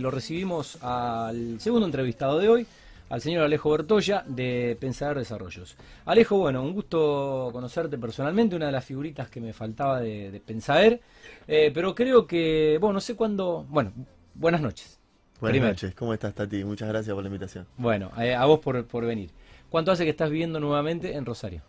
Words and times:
Lo 0.00 0.10
recibimos 0.10 0.82
al 0.82 1.60
segundo 1.60 1.84
entrevistado 1.84 2.38
de 2.38 2.48
hoy, 2.48 2.66
al 3.10 3.20
señor 3.20 3.44
Alejo 3.44 3.70
Bertoya 3.70 4.24
de 4.26 4.74
Pensador 4.80 5.18
Desarrollos. 5.18 5.76
Alejo, 6.06 6.38
bueno, 6.38 6.62
un 6.62 6.72
gusto 6.72 7.50
conocerte 7.52 7.98
personalmente, 7.98 8.56
una 8.56 8.64
de 8.66 8.72
las 8.72 8.84
figuritas 8.86 9.28
que 9.28 9.42
me 9.42 9.52
faltaba 9.52 10.00
de, 10.00 10.30
de 10.30 10.40
Pensaer, 10.40 11.02
eh, 11.46 11.70
pero 11.74 11.94
creo 11.94 12.26
que, 12.26 12.78
bueno, 12.80 12.94
no 12.94 13.00
sé 13.02 13.14
cuándo, 13.14 13.66
bueno, 13.68 13.92
buenas 14.32 14.62
noches. 14.62 14.98
Buenas 15.38 15.52
Primero. 15.52 15.72
noches, 15.72 15.94
¿cómo 15.94 16.14
estás 16.14 16.34
Tati? 16.34 16.64
Muchas 16.64 16.88
gracias 16.88 17.12
por 17.12 17.22
la 17.22 17.28
invitación. 17.28 17.66
Bueno, 17.76 18.10
eh, 18.18 18.34
a 18.34 18.46
vos 18.46 18.60
por, 18.60 18.86
por 18.86 19.04
venir. 19.04 19.30
¿Cuánto 19.68 19.92
hace 19.92 20.04
que 20.04 20.10
estás 20.10 20.30
viviendo 20.30 20.60
nuevamente 20.60 21.12
en 21.14 21.26
Rosario? 21.26 21.60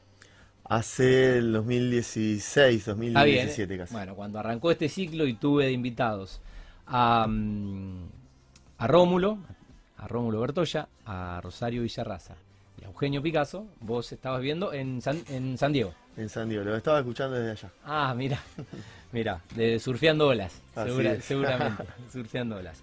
Hace 0.64 1.38
el 1.40 1.52
2016, 1.52 2.88
Está 2.88 2.94
bien, 2.94 3.14
2017 3.14 3.74
¿eh? 3.74 3.78
casi. 3.78 3.94
Bueno, 3.94 4.16
cuando 4.16 4.40
arrancó 4.40 4.72
este 4.72 4.88
ciclo 4.88 5.28
y 5.28 5.34
tuve 5.34 5.66
de 5.66 5.74
invitados 5.74 6.40
a, 6.88 7.28
mm, 7.28 8.21
a 8.82 8.88
Rómulo, 8.88 9.38
a 9.98 10.08
Rómulo 10.08 10.40
Bertoya, 10.42 10.88
a 11.06 11.40
Rosario 11.42 11.84
Villarraza 11.84 12.36
y 12.80 12.84
a 12.84 12.88
Eugenio 12.88 13.22
Picasso, 13.22 13.68
vos 13.82 14.12
estabas 14.12 14.42
viendo 14.42 14.74
en 14.74 15.02
San, 15.02 15.22
en 15.30 15.58
San 15.58 15.72
Diego. 15.72 15.94
En 16.18 16.30
San 16.30 16.50
Diego, 16.50 16.64
lo 16.66 16.76
estaba 16.76 17.00
escuchando 17.00 17.38
desde 17.38 17.52
allá. 17.52 17.72
Ah, 17.86 18.14
mira, 18.18 18.42
mira, 19.12 19.42
de 19.56 19.80
surfeando 19.80 20.28
olas, 20.28 20.62
segura- 20.74 21.22
seguramente, 21.22 21.84
surfeando 22.12 22.56
olas. 22.58 22.82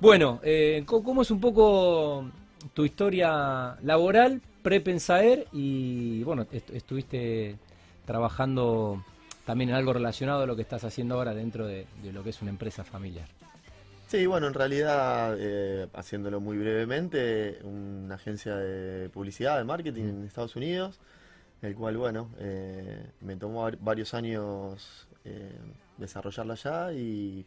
Bueno, 0.00 0.38
eh, 0.42 0.84
¿cómo 0.86 1.22
es 1.22 1.30
un 1.30 1.40
poco 1.40 2.26
tu 2.74 2.84
historia 2.84 3.76
laboral, 3.82 4.40
pre-pensaer 4.62 5.46
y 5.52 6.22
bueno, 6.24 6.46
est- 6.52 6.70
estuviste 6.70 7.56
trabajando 8.04 9.02
también 9.44 9.70
en 9.70 9.76
algo 9.76 9.92
relacionado 9.94 10.42
a 10.42 10.46
lo 10.46 10.54
que 10.54 10.62
estás 10.62 10.84
haciendo 10.84 11.14
ahora 11.16 11.34
dentro 11.34 11.66
de, 11.66 11.86
de 12.02 12.12
lo 12.12 12.22
que 12.22 12.30
es 12.30 12.42
una 12.42 12.50
empresa 12.50 12.84
familiar? 12.84 13.26
Sí, 14.08 14.26
bueno, 14.26 14.46
en 14.46 14.54
realidad, 14.54 15.36
eh, 15.38 15.86
haciéndolo 15.92 16.40
muy 16.40 16.56
brevemente, 16.56 17.58
una 17.62 18.14
agencia 18.14 18.56
de 18.56 19.10
publicidad, 19.10 19.58
de 19.58 19.64
marketing 19.64 20.04
en 20.04 20.24
Estados 20.24 20.56
Unidos, 20.56 20.98
el 21.62 21.74
cual, 21.74 21.98
bueno, 21.98 22.30
eh, 22.38 23.04
me 23.20 23.36
tomó 23.36 23.62
var- 23.64 23.78
varios 23.80 24.14
años 24.14 25.08
eh, 25.26 25.52
desarrollarla 25.98 26.54
allá 26.54 26.92
y 26.94 27.46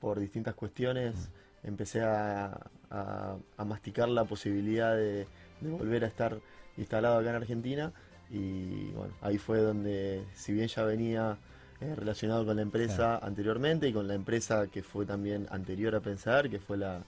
por 0.00 0.20
distintas 0.20 0.54
cuestiones 0.54 1.28
empecé 1.64 2.02
a, 2.02 2.58
a- 2.90 3.36
a 3.56 3.64
masticar 3.64 4.08
la 4.08 4.24
posibilidad 4.24 4.94
de, 4.96 5.26
de 5.60 5.70
volver 5.70 6.04
a 6.04 6.06
estar 6.06 6.38
instalado 6.76 7.18
acá 7.18 7.30
en 7.30 7.36
Argentina 7.36 7.92
y 8.30 8.92
bueno, 8.92 9.12
ahí 9.22 9.38
fue 9.38 9.58
donde, 9.58 10.24
si 10.34 10.52
bien 10.52 10.68
ya 10.68 10.84
venía 10.84 11.36
eh, 11.80 11.94
relacionado 11.94 12.44
con 12.44 12.56
la 12.56 12.62
empresa 12.62 13.18
anteriormente 13.18 13.88
y 13.88 13.92
con 13.92 14.06
la 14.06 14.14
empresa 14.14 14.66
que 14.66 14.82
fue 14.82 15.06
también 15.06 15.46
anterior 15.50 15.94
a 15.94 16.00
Pensar, 16.00 16.50
que 16.50 16.58
fue 16.58 16.76
la, 16.76 17.02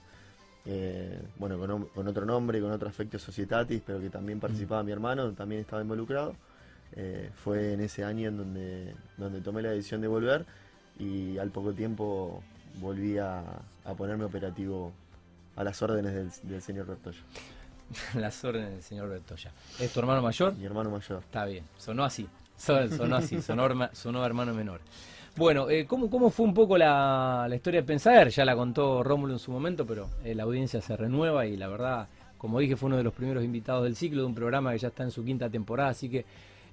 eh, 0.65 1.21
bueno, 1.37 1.59
con, 1.93 2.07
otro 2.07 2.25
nombre, 2.25 2.61
con 2.61 2.71
otro 2.71 2.89
aspecto 2.89 3.19
Societatis, 3.19 3.81
pero 3.85 3.99
que 3.99 4.09
también 4.09 4.39
participaba 4.39 4.81
mi 4.83 4.91
hermano, 4.91 5.31
también 5.33 5.61
estaba 5.61 5.81
involucrado. 5.81 6.35
Eh, 6.95 7.29
fue 7.35 7.73
en 7.73 7.81
ese 7.81 8.03
año 8.03 8.29
en 8.29 8.37
donde, 8.37 8.95
donde 9.17 9.41
tomé 9.41 9.61
la 9.61 9.71
decisión 9.71 10.01
de 10.01 10.07
volver 10.07 10.45
y 10.99 11.37
al 11.37 11.49
poco 11.49 11.73
tiempo 11.73 12.43
volví 12.79 13.17
a, 13.17 13.41
a 13.85 13.93
ponerme 13.95 14.25
operativo 14.25 14.93
a 15.55 15.63
las 15.63 15.81
órdenes 15.81 16.13
del, 16.13 16.49
del 16.49 16.61
señor 16.61 16.85
Bertoya, 16.87 17.21
Las 18.15 18.43
órdenes 18.43 18.71
del 18.71 18.83
señor 18.83 19.09
Bertoya. 19.09 19.51
¿Es 19.79 19.91
tu 19.91 19.99
hermano 19.99 20.21
mayor? 20.21 20.55
mi 20.55 20.65
hermano 20.65 20.89
mayor. 20.89 21.19
Está 21.19 21.45
bien, 21.45 21.65
sonó 21.77 22.03
así, 22.03 22.27
son- 22.57 22.91
sonó 22.91 23.15
así, 23.17 23.41
sonó, 23.41 23.67
sonó 23.93 24.25
hermano 24.25 24.53
menor. 24.53 24.81
Bueno, 25.35 25.69
eh, 25.69 25.85
¿cómo, 25.87 26.09
¿cómo 26.09 26.29
fue 26.29 26.45
un 26.45 26.53
poco 26.53 26.77
la, 26.77 27.47
la 27.49 27.55
historia 27.55 27.81
de 27.81 27.87
Pensaer? 27.87 28.29
Ya 28.29 28.45
la 28.45 28.55
contó 28.55 29.03
Rómulo 29.03 29.33
en 29.33 29.39
su 29.39 29.51
momento, 29.51 29.85
pero 29.85 30.09
eh, 30.23 30.35
la 30.35 30.43
audiencia 30.43 30.79
se 30.81 30.95
renueva 30.95 31.45
y 31.47 31.57
la 31.57 31.67
verdad, 31.67 32.07
como 32.37 32.59
dije, 32.59 32.75
fue 32.75 32.87
uno 32.87 32.97
de 32.97 33.03
los 33.03 33.13
primeros 33.13 33.43
invitados 33.43 33.83
del 33.83 33.95
ciclo 33.95 34.21
de 34.21 34.27
un 34.27 34.35
programa 34.35 34.71
que 34.73 34.77
ya 34.79 34.89
está 34.89 35.03
en 35.03 35.11
su 35.11 35.23
quinta 35.25 35.49
temporada, 35.49 35.89
así 35.89 36.07
que 36.09 36.25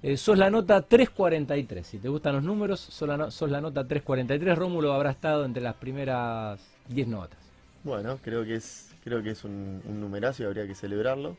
eh, 0.03 0.17
sos 0.17 0.37
la 0.37 0.49
nota 0.51 0.81
343. 0.81 1.85
Si 1.87 1.97
te 1.99 2.09
gustan 2.09 2.35
los 2.35 2.43
números, 2.43 2.79
sos 2.79 3.07
la, 3.07 3.17
no- 3.17 3.31
sos 3.31 3.49
la 3.49 3.61
nota 3.61 3.87
343. 3.87 4.57
Rómulo 4.57 4.93
habrá 4.93 5.11
estado 5.11 5.43
entre 5.45 5.61
las 5.63 5.75
primeras 5.75 6.59
10 6.87 7.07
notas. 7.07 7.39
Bueno, 7.83 8.19
creo 8.21 8.43
que 8.45 8.55
es, 8.55 8.91
creo 9.03 9.23
que 9.23 9.31
es 9.31 9.43
un, 9.43 9.81
un 9.85 9.99
numerazo 9.99 10.43
y 10.43 10.45
habría 10.45 10.67
que 10.67 10.75
celebrarlo. 10.75 11.35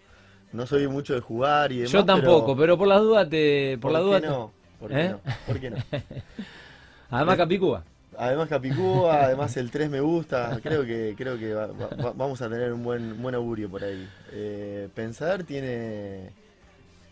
No 0.53 0.67
soy 0.67 0.87
mucho 0.89 1.15
de 1.15 1.21
jugar 1.21 1.73
y 1.73 1.77
demás. 1.79 1.93
Yo 1.93 2.05
tampoco, 2.05 2.57
pero, 2.57 2.77
por 2.77 2.87
las 2.89 3.01
dudas 3.01 3.29
te... 3.29 3.79
Por, 3.81 3.91
¿por 3.91 3.93
la 3.93 3.99
qué 3.99 4.05
duda 4.05 4.21
te- 4.21 4.27
no? 4.27 4.53
¿Por 4.79 4.91
qué 4.91 5.01
¿Eh? 5.01 5.09
no? 5.11 5.21
¿Por 5.47 5.61
qué 5.61 5.71
no? 5.71 5.77
Además, 7.11 7.37
Capicúa. 7.37 7.85
Además 8.19 8.49
Capicúa, 8.49 9.25
además 9.25 9.57
el 9.57 9.71
3 9.71 9.89
me 9.89 10.01
gusta, 10.01 10.59
creo 10.63 10.85
que 10.85 11.15
creo 11.17 11.39
que 11.39 11.55
va- 11.55 11.69
va- 11.69 11.89
va- 11.97 12.13
vamos 12.13 12.43
a 12.43 12.49
tener 12.51 12.71
un 12.73 12.83
buen 12.85 13.21
buen 13.23 13.35
augurio 13.35 13.71
por 13.71 13.83
ahí. 13.83 14.07
Eh, 14.33 14.89
Pensar 14.95 15.45
tiene 15.45 16.31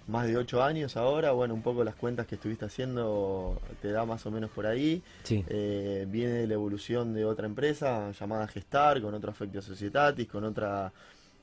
más 0.08 0.26
de 0.26 0.36
8 0.36 0.62
años 0.62 0.98
ahora, 0.98 1.32
bueno, 1.32 1.54
un 1.54 1.62
poco 1.62 1.84
las 1.84 1.94
cuentas 1.94 2.26
que 2.26 2.34
estuviste 2.34 2.66
haciendo 2.66 3.58
te 3.80 3.90
da 3.92 4.04
más 4.04 4.26
o 4.26 4.30
menos 4.30 4.50
por 4.50 4.66
ahí. 4.66 5.02
Sí. 5.22 5.42
Eh, 5.48 6.04
viene 6.08 6.32
de 6.32 6.46
la 6.46 6.54
evolución 6.54 7.14
de 7.14 7.24
otra 7.24 7.46
empresa 7.46 8.12
llamada 8.12 8.46
Gestar, 8.48 9.00
con 9.00 9.14
otro 9.14 9.30
afecto 9.30 9.62
Societatis, 9.62 10.28
con 10.28 10.44
otra, 10.44 10.92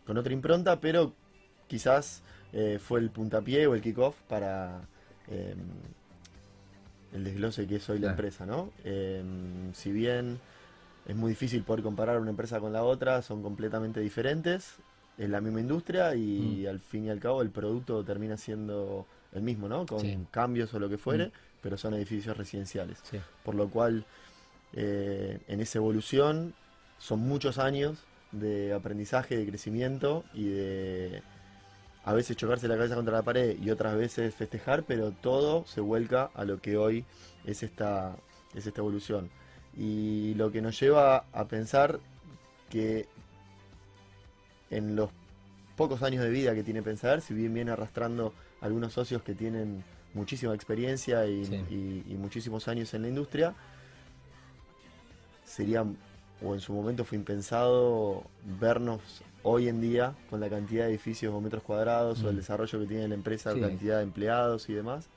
con 0.06 0.18
otra 0.18 0.34
impronta, 0.34 0.79
pero 0.79 1.14
quizás 1.67 2.22
eh, 2.53 2.79
fue 2.81 3.00
el 3.00 3.09
puntapié 3.09 3.67
o 3.67 3.75
el 3.75 3.81
kickoff 3.81 4.16
para 4.28 4.81
eh, 5.29 5.55
el 7.13 7.23
desglose 7.23 7.67
que 7.67 7.78
es 7.78 7.89
hoy 7.89 8.00
la 8.00 8.11
empresa, 8.11 8.45
¿no? 8.45 8.72
Eh, 8.83 9.23
si 9.73 9.91
bien 9.91 10.39
es 11.05 11.16
muy 11.16 11.29
difícil 11.31 11.63
poder 11.63 11.83
comparar 11.83 12.19
una 12.19 12.29
empresa 12.31 12.59
con 12.59 12.73
la 12.73 12.83
otra, 12.83 13.22
son 13.22 13.41
completamente 13.41 14.00
diferentes, 14.01 14.75
es 15.17 15.29
la 15.29 15.41
misma 15.41 15.61
industria 15.61 16.16
y 16.16 16.63
Mm. 16.66 16.69
al 16.69 16.79
fin 16.79 17.05
y 17.05 17.09
al 17.09 17.19
cabo 17.19 17.41
el 17.41 17.50
producto 17.50 18.03
termina 18.03 18.38
siendo 18.38 19.05
el 19.34 19.41
mismo, 19.41 19.67
¿no? 19.67 19.85
Con 19.85 19.99
Sí. 20.01 20.17
cambios 20.31 20.73
o 20.73 20.79
lo 20.79 20.89
que 20.89 20.97
fuere, 20.97 21.28
Mm. 21.28 21.31
pero 21.61 21.78
son 21.78 21.94
edificios 21.94 22.38
residenciales 22.38 22.99
Sí. 23.03 23.19
por 23.44 23.55
lo 23.55 23.69
cual 23.69 24.05
eh, 24.73 25.39
en 25.47 25.61
esa 25.61 25.79
evolución 25.79 26.53
son 26.99 27.19
muchos 27.22 27.57
años 27.57 28.03
de 28.34 28.73
aprendizaje, 28.73 29.38
de 29.38 29.47
crecimiento 29.47 30.25
y 30.34 30.49
de 30.49 31.23
a 32.07 32.13
veces 32.13 32.38
chocarse 32.38 32.69
la 32.69 32.75
cabeza 32.78 32.95
contra 32.95 33.16
la 33.16 33.22
pared 33.22 33.57
y 33.62 33.69
otras 33.69 33.97
veces 33.97 34.34
festejar, 34.34 34.84
pero 34.84 35.12
todo 35.12 35.66
se 35.68 35.81
vuelca 35.81 36.31
a 36.35 36.45
lo 36.45 36.62
que 36.62 36.78
hoy 36.78 37.03
es 37.45 37.63
esta, 37.63 38.16
es 38.56 38.66
esta 38.66 38.79
evolución. 38.79 39.29
Y 39.75 40.34
lo 40.35 40.50
que 40.50 40.62
nos 40.62 40.79
lleva 40.79 41.25
a 41.34 41.46
pensar 41.50 42.00
que 42.69 43.07
en 44.69 44.96
los 44.96 45.09
pocos 45.75 46.01
años 46.01 46.23
de 46.23 46.29
vida 46.29 46.56
que 46.56 46.63
tiene 46.63 46.81
Pensar, 46.81 47.19
si 47.22 47.34
bien 47.34 47.53
viene 47.53 47.72
arrastrando 47.72 48.34
algunos 48.62 48.94
socios 48.94 49.22
que 49.22 49.35
tienen 49.35 49.84
muchísima 50.13 50.56
experiencia 50.56 51.25
y, 51.28 51.46
Sí. 51.46 51.56
y- 51.69 52.13
y 52.13 52.16
muchísimos 52.16 52.69
años 52.69 52.94
en 52.94 53.01
la 53.01 53.09
industria, 53.09 53.53
sería, 55.46 55.85
o 56.43 56.53
en 56.53 56.59
su 56.61 56.73
momento 56.73 57.03
fue 57.05 57.17
impensado 57.17 58.23
vernos 58.59 59.01
hoy 59.43 59.67
en 59.67 59.81
día 59.81 60.13
con 60.29 60.39
la 60.39 60.49
cantidad 60.49 60.83
de 60.85 60.91
edificios 60.91 61.33
o 61.33 61.41
metros 61.41 61.63
cuadrados 61.63 62.23
o 62.23 62.29
el 62.29 62.35
Mm. 62.35 62.37
desarrollo 62.39 62.79
que 62.79 62.85
tiene 62.85 63.07
la 63.07 63.15
empresa, 63.15 63.53
Sí. 63.53 63.59
cantidad 63.59 63.97
de 63.97 64.03
empleados 64.03 64.69
y 64.69 64.73
demás, 64.73 65.07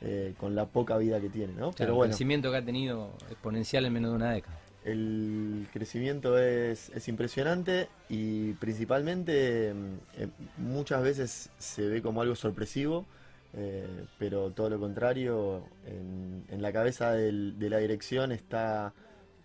eh, 0.00 0.34
con 0.38 0.54
la 0.54 0.66
poca 0.66 0.96
vida 0.98 1.20
que 1.20 1.28
tiene, 1.28 1.52
¿no? 1.52 1.70
Claro, 1.70 1.74
Pero 1.78 1.92
el 1.92 1.96
bueno, 1.96 2.10
crecimiento 2.12 2.50
que 2.50 2.56
ha 2.56 2.64
tenido 2.64 3.10
exponencial 3.30 3.84
en 3.84 3.92
menos 3.92 4.10
de 4.10 4.16
una 4.16 4.32
década. 4.32 4.58
el 4.84 5.66
crecimiento 5.72 6.38
es, 6.38 6.90
es 6.90 7.08
impresionante 7.08 7.88
y 8.10 8.52
principalmente 8.54 9.72
mm, 9.72 9.94
eh, 10.20 10.28
muchas 10.58 11.02
veces 11.02 11.48
se 11.58 11.88
ve 11.88 12.02
como 12.02 12.20
algo 12.20 12.34
sorpresivo, 12.34 13.06
eh, 13.54 13.86
pero 14.18 14.50
todo 14.50 14.68
lo 14.68 14.78
contrario, 14.78 15.62
en, 15.86 16.44
en 16.50 16.60
la 16.60 16.70
cabeza 16.72 17.12
del- 17.12 17.58
de 17.58 17.70
la 17.70 17.78
dirección 17.78 18.30
está 18.32 18.92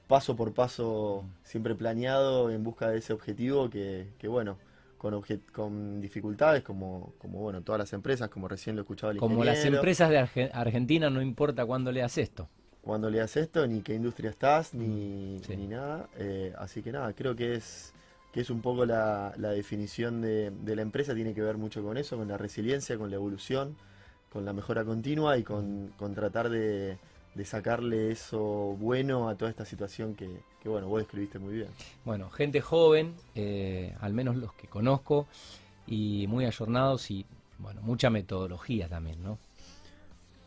paso 0.09 0.35
por 0.35 0.53
paso 0.53 1.25
siempre 1.43 1.75
planeado 1.75 2.51
en 2.51 2.63
busca 2.63 2.89
de 2.89 2.97
ese 2.99 3.13
objetivo 3.13 3.69
que, 3.69 4.07
que, 4.19 4.27
bueno, 4.27 4.57
con, 4.97 5.13
obje- 5.13 5.41
con 5.53 6.01
dificultades 6.01 6.63
como, 6.63 7.13
como 7.19 7.39
bueno, 7.39 7.61
todas 7.63 7.79
las 7.79 7.93
empresas, 7.93 8.29
como 8.29 8.47
recién 8.49 8.75
lo 8.75 8.81
escuchaba 8.83 9.13
el 9.13 9.19
Como 9.19 9.43
las 9.45 9.63
empresas 9.65 10.09
de 10.09 10.19
Arge- 10.19 10.49
Argentina, 10.53 11.09
no 11.09 11.21
importa 11.21 11.65
cuándo 11.65 11.91
leas 11.91 12.17
esto. 12.17 12.49
cuando 12.81 13.09
leas 13.09 13.35
esto, 13.37 13.67
ni 13.67 13.81
qué 13.81 13.93
industria 13.95 14.29
estás, 14.29 14.73
ni, 14.73 15.37
Mm, 15.37 15.43
sí. 15.43 15.53
ni 15.55 15.67
nada. 15.67 16.09
Eh, 16.17 16.53
así 16.57 16.81
que 16.81 16.91
nada, 16.91 17.13
creo 17.13 17.35
que 17.35 17.55
es, 17.55 17.93
que 18.31 18.41
es 18.41 18.49
un 18.49 18.61
poco 18.61 18.85
la, 18.85 19.33
la 19.37 19.51
definición 19.51 20.21
de, 20.21 20.51
de 20.51 20.75
la 20.75 20.81
empresa, 20.81 21.13
tiene 21.13 21.33
que 21.33 21.41
ver 21.41 21.57
mucho 21.57 21.83
con 21.83 21.97
eso, 21.97 22.17
con 22.17 22.27
la 22.27 22.37
resiliencia, 22.37 22.97
con 22.97 23.09
la 23.09 23.15
evolución, 23.17 23.75
con 24.31 24.45
la 24.45 24.53
mejora 24.53 24.85
continua 24.85 25.37
y 25.37 25.43
con, 25.43 25.89
con 25.97 26.13
tratar 26.15 26.49
de, 26.49 26.97
de 27.39 27.45
sacarle 27.45 28.11
eso 28.11 28.75
bueno 28.81 29.29
a 29.29 29.35
toda 29.35 29.49
esta 29.49 29.63
situación 29.63 30.13
que, 30.13 30.41
que, 30.61 30.67
bueno, 30.67 30.89
vos 30.89 30.99
describiste 30.99 31.39
muy 31.39 31.53
bien. 31.53 31.69
Bueno, 32.03 32.29
gente 32.29 32.59
joven, 32.59 33.15
eh, 33.33 33.95
al 34.01 34.13
menos 34.13 34.35
los 34.35 34.51
que 34.55 34.67
conozco, 34.67 35.25
y 35.87 36.27
muy 36.27 36.43
ayornados 36.43 37.09
y, 37.11 37.25
bueno, 37.57 37.81
mucha 37.81 38.09
metodología 38.09 38.89
también, 38.89 39.23
¿no? 39.23 39.37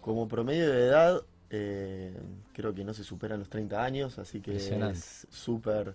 Como 0.03 0.29
promedio 0.29 0.71
de 0.71 0.85
edad, 0.85 1.23
eh, 1.49 2.15
creo 2.53 2.75
que 2.75 2.85
no 2.85 2.93
se 2.93 3.05
superan 3.05 3.39
los 3.39 3.49
30 3.49 3.83
años, 3.83 4.19
así 4.19 4.43
que 4.43 4.57
es 4.57 5.27
súper 5.31 5.95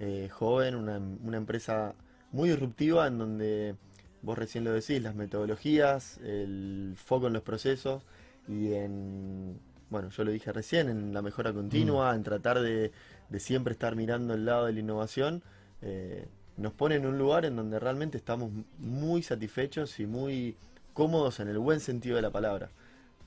eh, 0.00 0.30
joven, 0.32 0.76
una, 0.76 0.96
una 0.96 1.36
empresa 1.36 1.94
muy 2.32 2.48
disruptiva 2.48 3.06
en 3.06 3.18
donde 3.18 3.74
vos 4.22 4.38
recién 4.38 4.64
lo 4.64 4.72
decís, 4.72 5.02
las 5.02 5.14
metodologías, 5.14 6.16
el 6.24 6.94
foco 6.96 7.26
en 7.26 7.34
los 7.34 7.42
procesos 7.42 8.02
y 8.48 8.72
en, 8.72 9.60
bueno, 9.90 10.10
yo 10.10 10.24
lo 10.24 10.30
dije 10.30 10.52
recién, 10.52 10.88
en 10.88 11.12
la 11.14 11.22
mejora 11.22 11.52
continua, 11.52 12.14
en 12.14 12.22
tratar 12.22 12.60
de, 12.60 12.92
de 13.28 13.40
siempre 13.40 13.72
estar 13.72 13.96
mirando 13.96 14.34
el 14.34 14.44
lado 14.44 14.66
de 14.66 14.72
la 14.72 14.80
innovación, 14.80 15.42
eh, 15.82 16.26
nos 16.56 16.72
pone 16.72 16.96
en 16.96 17.06
un 17.06 17.18
lugar 17.18 17.44
en 17.44 17.56
donde 17.56 17.78
realmente 17.78 18.18
estamos 18.18 18.50
muy 18.78 19.22
satisfechos 19.22 19.98
y 20.00 20.06
muy 20.06 20.56
cómodos 20.92 21.40
en 21.40 21.48
el 21.48 21.58
buen 21.58 21.80
sentido 21.80 22.16
de 22.16 22.22
la 22.22 22.30
palabra. 22.30 22.68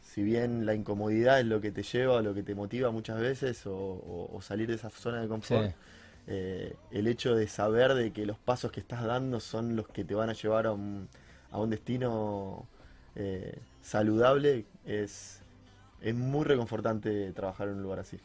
Si 0.04 0.24
bien 0.24 0.66
la 0.66 0.74
incomodidad 0.74 1.40
es 1.40 1.46
lo 1.46 1.62
que 1.62 1.72
te 1.72 1.84
lleva 1.84 2.16
o 2.16 2.22
lo 2.22 2.34
que 2.34 2.44
te 2.44 2.54
motiva 2.56 2.92
muchas 2.92 3.20
veces 3.20 3.66
o, 3.68 3.74
o- 3.76 4.30
o 4.36 4.42
salir 4.42 4.68
de 4.68 4.76
esa 4.76 4.90
zona 4.90 5.22
de 5.22 5.28
confort, 5.28 5.70
Sí. 5.70 5.76
eh, 6.28 6.76
el 6.92 7.08
hecho 7.08 7.36
de 7.36 7.48
saber 7.48 7.94
de 7.94 8.12
que 8.12 8.26
los 8.26 8.38
pasos 8.38 8.72
que 8.72 8.80
estás 8.82 9.04
dando 9.04 9.40
son 9.40 9.76
los 9.76 9.88
que 9.88 10.04
te 10.04 10.14
van 10.16 10.30
a 10.30 10.34
llevar 10.34 10.68
a 10.68 10.72
un, 10.74 11.08
a 11.52 11.60
un 11.60 11.70
destino 11.70 12.66
eh, 13.16 13.58
saludable 13.82 14.66
es, 14.86 15.41
es 16.02 16.16
muy 16.16 16.44
reconfortante 16.46 17.32
trabajar 17.34 17.68
en 17.68 17.76
un 17.76 17.84
lugar 17.84 18.00
así. 18.00 18.18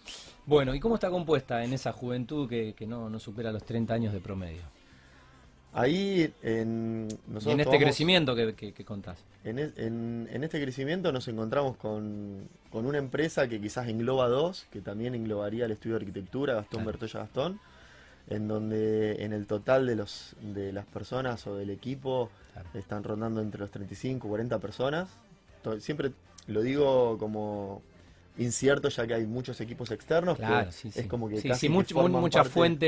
Bueno, 0.46 0.74
¿y 0.74 0.80
cómo 0.80 0.94
está 0.94 1.10
compuesta 1.10 1.62
en 1.64 1.72
esa 1.72 1.92
juventud 1.92 2.48
que, 2.48 2.74
que 2.74 2.86
no, 2.86 3.10
no 3.10 3.18
supera 3.18 3.52
los 3.52 3.64
30 3.64 3.92
años 3.94 4.12
de 4.12 4.20
promedio? 4.20 4.62
Ahí 5.72 6.32
en, 6.42 7.06
y 7.10 7.30
nosotros 7.30 7.52
en 7.54 7.60
este 7.60 7.64
tomamos- 7.64 7.82
crecimiento 7.84 8.34
que, 8.34 8.54
que- 8.54 8.72
que 8.72 8.84
contás. 8.84 9.18
En, 9.44 9.58
es- 9.58 9.76
en- 9.76 10.26
en 10.32 10.42
este 10.42 10.60
crecimiento 10.62 11.12
nos 11.12 11.28
encontramos 11.28 11.76
con, 11.76 12.48
con 12.70 12.86
una 12.86 12.96
empresa 12.98 13.46
que 13.46 13.60
quizás 13.60 13.86
engloba 13.88 14.28
dos, 14.28 14.66
que 14.72 14.80
también 14.80 15.14
englobaría 15.14 15.66
el 15.66 15.72
estudio 15.72 15.96
de 15.96 16.00
arquitectura, 16.06 16.54
Gastón 16.54 16.82
Claro. 16.82 16.86
Bertoya 16.98 17.20
Gastón, 17.20 17.60
en 18.28 18.48
donde 18.48 19.22
en 19.22 19.34
el 19.34 19.46
total 19.46 19.86
de, 19.86 19.96
los, 19.96 20.34
de 20.40 20.72
las 20.72 20.86
personas 20.86 21.46
o 21.46 21.56
del 21.56 21.68
equipo 21.70 22.30
Claro. 22.54 22.68
están 22.72 23.04
rondando 23.04 23.42
entre 23.42 23.60
los 23.60 23.70
35 23.70 24.28
40 24.28 24.58
personas. 24.58 25.10
Siempre 25.80 26.12
lo 26.46 26.62
digo 26.62 27.16
como 27.18 27.82
incierto 28.38 28.88
ya 28.90 29.06
que 29.06 29.14
hay 29.14 29.26
muchos 29.26 29.60
equipos 29.60 29.90
externos, 29.90 30.36
que 30.36 30.44
Claro, 30.44 30.70
sí, 30.72 30.88
es 30.88 30.94
sí. 30.94 31.08
como 31.08 31.28
que 31.28 31.40
Sí, 31.40 31.48
casi 31.48 31.66
que 31.68 31.72
mucha 32.20 32.38
parte- 32.40 32.50
fuente 32.50 32.86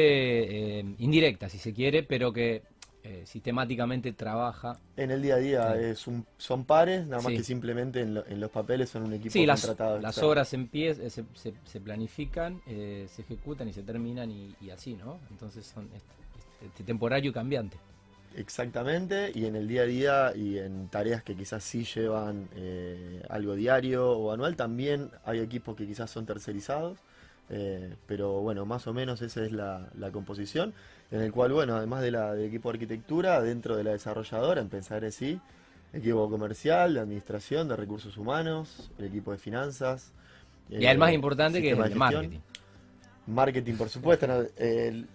eh, 0.80 0.84
indirecta, 0.98 1.48
si 1.48 1.58
se 1.58 1.72
quiere, 1.72 2.02
pero 2.02 2.32
que 2.32 2.62
eh, 3.04 3.22
sistemáticamente 3.24 4.12
trabaja. 4.12 4.78
En 4.96 5.10
el 5.10 5.22
día 5.22 5.36
a 5.36 5.38
día 5.38 5.76
es 5.80 6.06
un, 6.06 6.26
son 6.36 6.64
pares, 6.64 7.06
nada 7.06 7.22
más 7.22 7.32
que 7.32 7.42
simplemente 7.42 8.02
en, 8.02 8.12
lo- 8.14 8.26
en 8.26 8.38
los 8.40 8.50
papeles 8.50 8.90
son 8.90 9.04
un 9.04 9.14
equipo 9.14 9.32
Sí, 9.32 9.46
las, 9.46 9.60
contratado 9.64 9.98
las 10.00 10.10
externo. 10.10 10.30
obras 10.30 10.52
empiezan, 10.52 11.08
se, 11.10 11.24
se- 11.34 11.54
se 11.64 11.80
planifican, 11.80 12.60
eh, 12.66 13.06
se 13.08 13.22
ejecutan 13.22 13.68
y 13.68 13.72
se 13.72 13.82
terminan 13.82 14.30
y, 14.30 14.54
y 14.60 14.68
así, 14.70 14.94
¿no? 14.94 15.18
Entonces 15.30 15.64
son 15.64 15.84
este, 15.94 16.66
este 16.66 16.84
temporario 16.84 17.30
y 17.30 17.32
cambiante. 17.34 17.78
Exactamente, 18.36 19.32
y 19.34 19.46
en 19.46 19.56
el 19.56 19.66
día 19.66 19.82
a 19.82 19.86
día 19.86 20.32
y 20.36 20.58
en 20.58 20.88
tareas 20.88 21.22
que 21.22 21.34
quizás 21.34 21.64
sí 21.64 21.84
llevan 21.84 22.48
eh, 22.54 23.22
algo 23.28 23.54
diario 23.56 24.12
o 24.12 24.32
anual, 24.32 24.54
también 24.54 25.10
hay 25.24 25.40
equipos 25.40 25.74
que 25.76 25.86
quizás 25.86 26.10
son 26.10 26.24
tercerizados, 26.24 26.98
eh, 27.50 27.94
pero 28.06 28.40
bueno, 28.40 28.64
más 28.66 28.86
o 28.86 28.92
menos 28.92 29.22
esa 29.22 29.44
es 29.44 29.50
la, 29.50 29.88
la 29.98 30.10
composición, 30.12 30.72
en 31.10 31.22
el 31.22 31.32
cual, 31.32 31.52
bueno, 31.52 31.74
además 31.76 32.02
de 32.02 32.10
la, 32.12 32.34
del 32.34 32.46
equipo 32.46 32.68
de 32.70 32.76
arquitectura, 32.76 33.40
dentro 33.42 33.76
de 33.76 33.82
la 33.84 33.92
desarrolladora, 33.92 34.60
en 34.60 34.68
pensar 34.68 35.10
sí, 35.10 35.40
equipo 35.92 36.28
comercial, 36.30 36.94
de 36.94 37.00
administración, 37.00 37.66
de 37.66 37.76
recursos 37.76 38.16
humanos, 38.18 38.90
el 38.98 39.06
equipo 39.06 39.32
de 39.32 39.38
finanzas. 39.38 40.12
y 40.70 40.84
el 40.84 40.98
más 40.98 41.10
eh, 41.10 41.14
importante 41.14 41.60
que 41.62 41.70
es 41.72 41.78
el 41.78 41.94
marketing. 41.96 42.38
Marketing, 43.26 43.74
por 43.74 43.88
supuesto. 43.88 44.26
¿no? 44.26 44.42
El- 44.56 45.06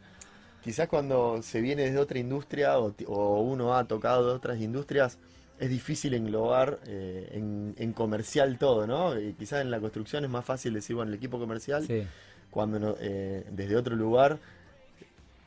quizás 0.63 0.87
cuando 0.87 1.41
se 1.41 1.61
viene 1.61 1.83
desde 1.83 1.99
otra 1.99 2.19
industria 2.19 2.79
o, 2.79 3.41
uno 3.41 3.75
ha 3.75 3.83
tocado 3.85 4.27
de 4.29 4.33
otras 4.33 4.59
industrias, 4.61 5.19
es 5.59 5.69
difícil 5.69 6.13
englobar 6.13 6.79
eh, 6.87 7.29
en, 7.33 7.75
en 7.77 7.93
comercial 7.93 8.57
todo, 8.57 8.87
¿no? 8.87 9.19
Y 9.19 9.33
quizás 9.33 9.61
en 9.61 9.71
la 9.71 9.79
construcción 9.79 10.23
es 10.23 10.29
más 10.29 10.45
fácil 10.45 10.73
decir, 10.73 10.95
bueno, 10.95 11.09
el 11.11 11.17
equipo 11.17 11.37
comercial, 11.37 11.85
Sí, 11.85 12.03
cuando 12.49 12.97
eh, 12.99 13.45
desde 13.51 13.75
otro 13.75 13.95
lugar, 13.95 14.39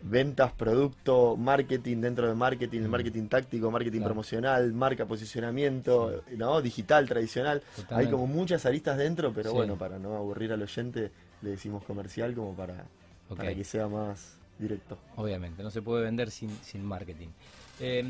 ventas, 0.03 0.53
producto, 0.53 1.37
marketing 1.37 2.01
dentro 2.01 2.29
de 2.29 2.35
marketing, 2.35 2.83
el 2.83 2.89
Mm. 2.89 2.91
marketing 2.91 3.29
táctico, 3.29 3.71
marketing 3.71 3.99
Claro. 3.99 4.15
promocional, 4.15 4.73
marca 4.73 5.07
posicionamiento, 5.07 6.23
¿no? 6.37 6.61
Digital, 6.63 7.09
tradicional. 7.09 7.63
Hay 7.91 8.09
como 8.09 8.27
muchas 8.27 8.67
aristas 8.67 8.99
dentro, 8.99 9.33
pero 9.33 9.51
Sí. 9.51 9.57
bueno, 9.57 9.77
para 9.77 9.99
no 9.99 10.15
aburrir 10.17 10.53
al 10.53 10.63
oyente, 10.63 11.11
le 11.43 11.51
decimos 11.51 11.83
comercial 11.85 12.35
como 12.35 12.55
para 12.55 12.87
que 13.55 13.65
sea 13.65 13.89
más 13.89 14.36
directo. 14.59 14.99
Obviamente, 15.17 15.63
no 15.63 15.71
se 15.71 15.83
puede 15.83 16.05
vender 16.05 16.31
sin, 16.31 16.51
sin 16.63 16.85
marketing. 16.85 17.29
Eh, 17.81 18.03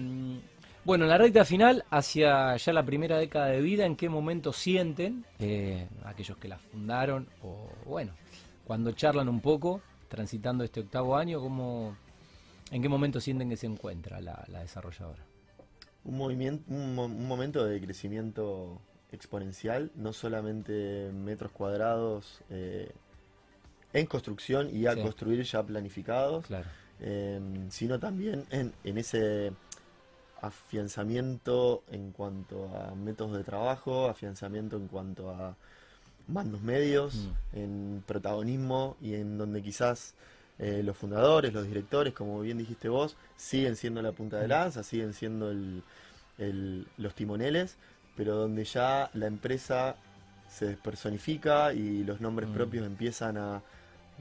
bueno, 0.85 1.05
en 1.05 1.11
la 1.11 1.19
recta 1.19 1.45
final, 1.45 1.85
hacia 1.91 2.57
ya 2.57 2.73
la 2.73 2.85
primera 2.85 3.19
década 3.19 3.47
de 3.47 3.61
vida, 3.61 3.85
¿en 3.85 3.97
qué 3.97 4.09
momento 4.09 4.53
sienten 4.53 5.25
eh, 5.41 5.89
aquellos 6.05 6.39
que 6.39 6.47
la 6.47 6.59
fundaron? 6.59 7.27
O 7.43 7.69
bueno, 7.85 8.13
cuando 8.65 8.93
charlan 8.93 9.29
un 9.29 9.41
poco, 9.41 9.81
transitando 10.09 10.63
este 10.63 10.81
octavo 10.81 11.17
año, 11.17 11.41
¿cómo, 11.41 11.97
¿en 12.71 12.81
qué 12.83 12.89
momento 12.89 13.21
sienten 13.21 13.49
que 13.49 13.57
se 13.57 13.67
encuentra 13.67 14.21
la, 14.21 14.45
la 14.47 14.61
desarrolladora? 14.61 15.25
Un, 16.05 16.19
movimiento, 16.19 16.65
un, 16.69 16.95
mo- 16.95 17.07
un 17.07 17.27
momento 17.27 17.65
de 17.65 17.81
crecimiento 17.81 18.81
exponencial, 19.11 19.91
no 19.97 20.13
solamente 20.13 21.11
metros 21.13 21.51
cuadrados 21.51 22.43
eh, 22.51 22.93
en 23.99 24.07
construcción 24.07 24.69
y 24.75 24.87
a 24.87 24.95
Sí. 24.95 25.01
construir 25.03 25.43
ya 25.43 25.63
planificados, 25.63 26.47
Claro. 26.47 26.67
eh, 27.01 27.41
sino 27.71 27.99
también 27.99 28.45
en, 28.51 28.73
en 28.85 28.99
ese 28.99 29.53
afianzamiento 30.43 31.83
en 31.91 32.13
cuanto 32.13 32.69
a 32.77 32.95
métodos 32.95 33.37
de 33.37 33.45
trabajo, 33.45 34.09
afianzamiento 34.09 34.77
en 34.77 34.89
cuanto 34.89 35.31
a 35.31 35.57
mandos 36.29 36.61
medios, 36.61 37.15
Mm. 37.15 37.57
en 37.59 38.05
protagonismo 38.07 38.97
y 39.01 39.15
en 39.15 39.39
donde 39.39 39.63
quizás 39.63 40.15
eh, 40.59 40.83
los 40.83 40.97
fundadores, 40.97 41.53
los 41.53 41.67
directores, 41.67 42.15
como 42.15 42.41
bien 42.41 42.57
dijiste 42.57 42.89
vos, 42.89 43.15
siguen 43.37 43.77
siendo 43.77 44.01
la 44.01 44.13
punta 44.13 44.39
de 44.39 44.47
Mm. 44.47 44.51
lanza, 44.51 44.83
siguen 44.83 45.13
siendo 45.13 45.51
el- 45.51 45.83
el- 46.39 46.87
los 46.97 47.15
timoneles, 47.15 47.77
pero 48.17 48.37
donde 48.37 48.65
ya 48.65 49.11
la 49.13 49.27
empresa 49.27 49.97
se 50.49 50.65
despersonifica 50.65 51.75
y 51.75 52.05
los 52.05 52.23
nombres 52.23 52.49
Mm. 52.49 52.55
propios 52.55 52.87
empiezan 52.87 53.37
a, 53.37 53.61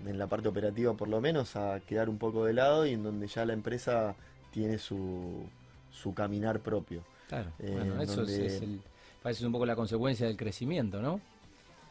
en 0.05 0.17
la 0.19 0.27
parte 0.27 0.47
operativa 0.47 0.93
por 0.93 1.07
lo 1.07 1.21
menos, 1.21 1.55
a 1.55 1.79
quedar 1.81 2.09
un 2.09 2.17
poco 2.17 2.45
de 2.45 2.53
lado 2.53 2.85
y 2.85 2.93
en 2.93 3.03
donde 3.03 3.27
ya 3.27 3.45
la 3.45 3.53
empresa 3.53 4.15
tiene 4.51 4.77
su, 4.77 5.45
su 5.91 6.13
caminar 6.13 6.59
propio. 6.59 7.03
Claro, 7.27 7.51
Eh, 7.59 7.71
bueno, 7.73 8.01
eso 8.01 8.23
es, 8.23 8.61
el- 8.61 8.81
parece 9.23 9.45
un 9.45 9.51
poco 9.51 9.65
la 9.65 9.75
consecuencia 9.75 10.27
del 10.27 10.37
crecimiento, 10.37 11.01
¿no? 11.01 11.19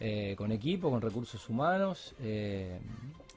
Eh, 0.00 0.34
con 0.36 0.52
equipo, 0.52 0.90
con 0.90 1.00
recursos 1.00 1.48
humanos 1.48 2.14
eh, 2.20 2.78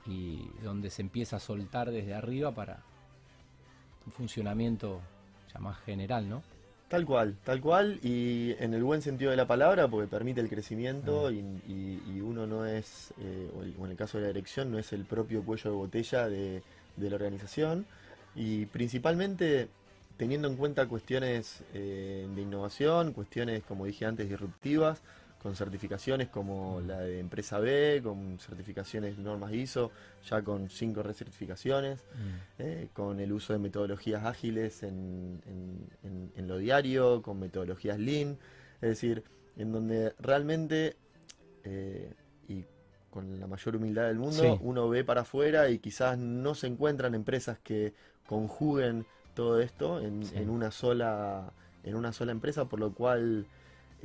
y 0.06 0.48
donde 0.64 0.90
se 0.90 1.02
empieza 1.02 1.38
a 1.38 1.40
soltar 1.40 1.92
desde 1.92 2.14
arriba 2.14 2.52
para 2.52 2.80
un 4.06 4.12
funcionamiento 4.12 5.02
ya 5.54 5.60
más 5.60 5.78
general, 5.80 6.28
¿no? 6.30 6.44
Tal 6.88 7.06
cual, 7.06 7.36
tal 7.44 7.60
cual, 7.60 8.00
y 8.02 8.56
en 8.60 8.74
el 8.74 8.82
buen 8.82 9.02
sentido 9.02 9.30
de 9.32 9.36
la 9.36 9.46
palabra, 9.46 9.90
porque 9.90 10.08
permite 10.08 10.40
el 10.40 10.48
crecimiento 10.48 11.28
Ah. 11.28 11.32
y, 11.34 11.40
y- 11.68 12.02
y 12.16 12.22
uno 12.22 12.48
no 12.48 12.66
es, 12.66 13.14
eh, 13.20 13.50
o 13.58 13.62
el- 13.64 13.76
o 13.78 13.86
en 13.86 13.92
el 13.92 13.98
caso 13.98 14.18
de 14.18 14.22
la 14.24 14.28
dirección, 14.30 14.72
no 14.72 14.80
es 14.80 14.94
el 14.94 15.04
propio 15.04 15.44
cuello 15.44 15.70
de 15.72 15.76
botella 15.76 16.30
de, 16.30 16.64
de 16.96 17.10
la 17.10 17.16
organización, 17.18 17.86
y 18.36 18.68
principalmente 18.68 19.68
teniendo 20.16 20.48
en 20.48 20.56
cuenta 20.56 20.88
cuestiones 20.88 21.62
eh, 21.74 22.26
de 22.34 22.42
innovación, 22.42 23.12
cuestiones, 23.12 23.64
como 23.68 23.86
dije 23.86 24.06
antes, 24.06 24.30
disruptivas, 24.30 25.02
con 25.42 25.56
certificaciones 25.56 26.28
como 26.30 26.82
la 26.86 27.00
de 27.00 27.20
Empresa 27.20 27.60
B, 27.60 28.02
con 28.04 28.40
certificaciones 28.40 29.18
normas 29.18 29.54
ISO, 29.54 29.92
ya 30.28 30.42
con 30.42 30.70
cinco 30.70 31.04
recertificaciones 31.04 32.04
eh, 32.58 32.90
con 32.94 33.20
el 33.20 33.32
uso 33.32 33.54
de 33.54 33.60
metodologías 33.60 34.26
ágiles 34.26 34.84
en, 34.84 35.42
en- 35.46 35.90
en- 36.04 36.32
en 36.36 36.48
lo 36.48 36.58
diario, 36.58 37.22
con 37.22 37.40
metodologías 37.40 38.00
lean, 38.00 38.38
es 38.82 38.90
decir, 38.90 39.24
en 39.58 39.72
donde 39.72 40.14
realmente, 40.20 40.98
eh, 41.64 42.14
y 42.48 42.66
con 43.10 43.40
la 43.40 43.48
mayor 43.48 43.76
humildad 43.76 44.08
del 44.08 44.18
mundo, 44.18 44.44
Sí. 44.44 44.60
uno 44.62 44.90
ve 44.90 45.04
para 45.04 45.22
afuera 45.22 45.70
y 45.70 45.80
quizás 45.80 46.18
no 46.18 46.56
se 46.56 46.68
encuentran 46.68 47.16
empresas 47.16 47.60
que 47.60 47.94
conjuguen 48.26 49.06
todo 49.34 49.62
esto 49.62 50.02
en, 50.02 50.24
Sí. 50.26 50.36
en 50.36 50.50
una 50.50 50.72
sola 50.72 51.54
en 51.84 51.96
una 51.96 52.12
sola 52.12 52.34
empresa, 52.34 52.66
por 52.66 52.80
lo 52.82 52.94
cual 52.94 53.46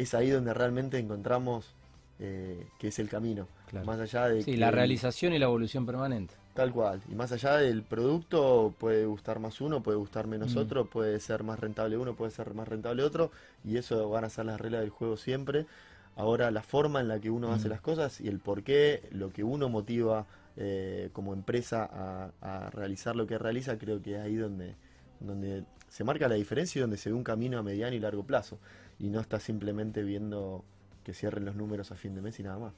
es 0.02 0.14
ahí 0.14 0.30
donde 0.30 0.54
realmente 0.54 0.99
encontramos 0.99 1.75
eh, 2.18 2.66
que 2.78 2.88
es 2.88 2.99
el 2.99 3.09
camino. 3.09 3.49
Claro. 3.68 3.87
Más 3.87 3.99
allá 3.99 4.28
de 4.28 4.42
Sí, 4.42 4.52
que 4.52 4.56
la 4.59 4.71
realización 4.71 5.32
y 5.32 5.38
la 5.38 5.47
evolución 5.47 5.85
permanente. 5.87 6.35
Tal 6.54 6.71
cual. 6.71 7.00
Y 7.11 7.14
más 7.14 7.32
allá 7.32 7.56
del 7.56 7.82
producto, 7.82 8.75
puede 8.78 9.06
gustar 9.06 9.38
más 9.40 9.61
uno, 9.61 9.82
puede 9.82 9.97
gustar 9.97 10.26
menos 10.26 10.54
Mm. 10.54 10.59
otro, 10.59 10.85
puede 10.85 11.18
ser 11.18 11.42
más 11.42 11.59
rentable 11.59 11.97
uno, 11.97 12.14
puede 12.14 12.30
ser 12.30 12.54
más 12.54 12.68
rentable 12.68 13.02
otro, 13.02 13.30
y 13.64 13.78
eso 13.78 14.09
van 14.11 14.25
a 14.25 14.28
ser 14.28 14.44
las 14.44 14.61
reglas 14.61 14.82
del 14.82 14.90
juego 14.90 15.16
siempre. 15.16 15.66
Ahora, 16.14 16.50
la 16.50 16.62
forma 16.62 17.00
en 17.00 17.09
la 17.09 17.18
que 17.18 17.30
uno 17.30 17.52
hace 17.52 17.71
las 17.71 17.80
cosas 17.80 18.21
y 18.21 18.28
el 18.28 18.38
por 18.38 18.62
qué, 18.62 19.09
lo 19.12 19.32
que 19.32 19.42
uno 19.42 19.71
motiva 19.71 20.26
eh, 20.59 21.09
como 21.14 21.32
empresa 21.32 22.30
a, 22.42 22.71
realizar 22.71 23.16
lo 23.16 23.26
que 23.26 23.38
realiza, 23.38 23.78
creo 23.78 24.02
que 24.02 24.16
es 24.16 24.21
ahí 24.21 24.37
donde, 24.37 24.75
donde 25.21 25.64
se 25.88 26.04
marca 26.04 26.28
la 26.28 26.35
diferencia 26.35 26.78
y 26.78 26.82
donde 26.82 26.99
se 26.99 27.09
ve 27.09 27.16
un 27.16 27.25
camino 27.25 27.59
a 27.59 27.62
mediano 27.62 27.97
y 27.97 27.99
largo 27.99 28.25
plazo. 28.25 28.59
Y 29.02 29.11
no 29.11 29.21
está 29.21 29.38
simplemente 29.38 30.02
viendo 30.02 30.64
que 31.04 31.12
cierren 31.12 31.44
los 31.44 31.56
números 31.56 31.92
a 31.92 31.97
fin 31.97 32.14
de 32.14 32.23
mes 32.23 32.40
y 32.40 32.42
nada 32.42 32.59
más. 32.59 32.73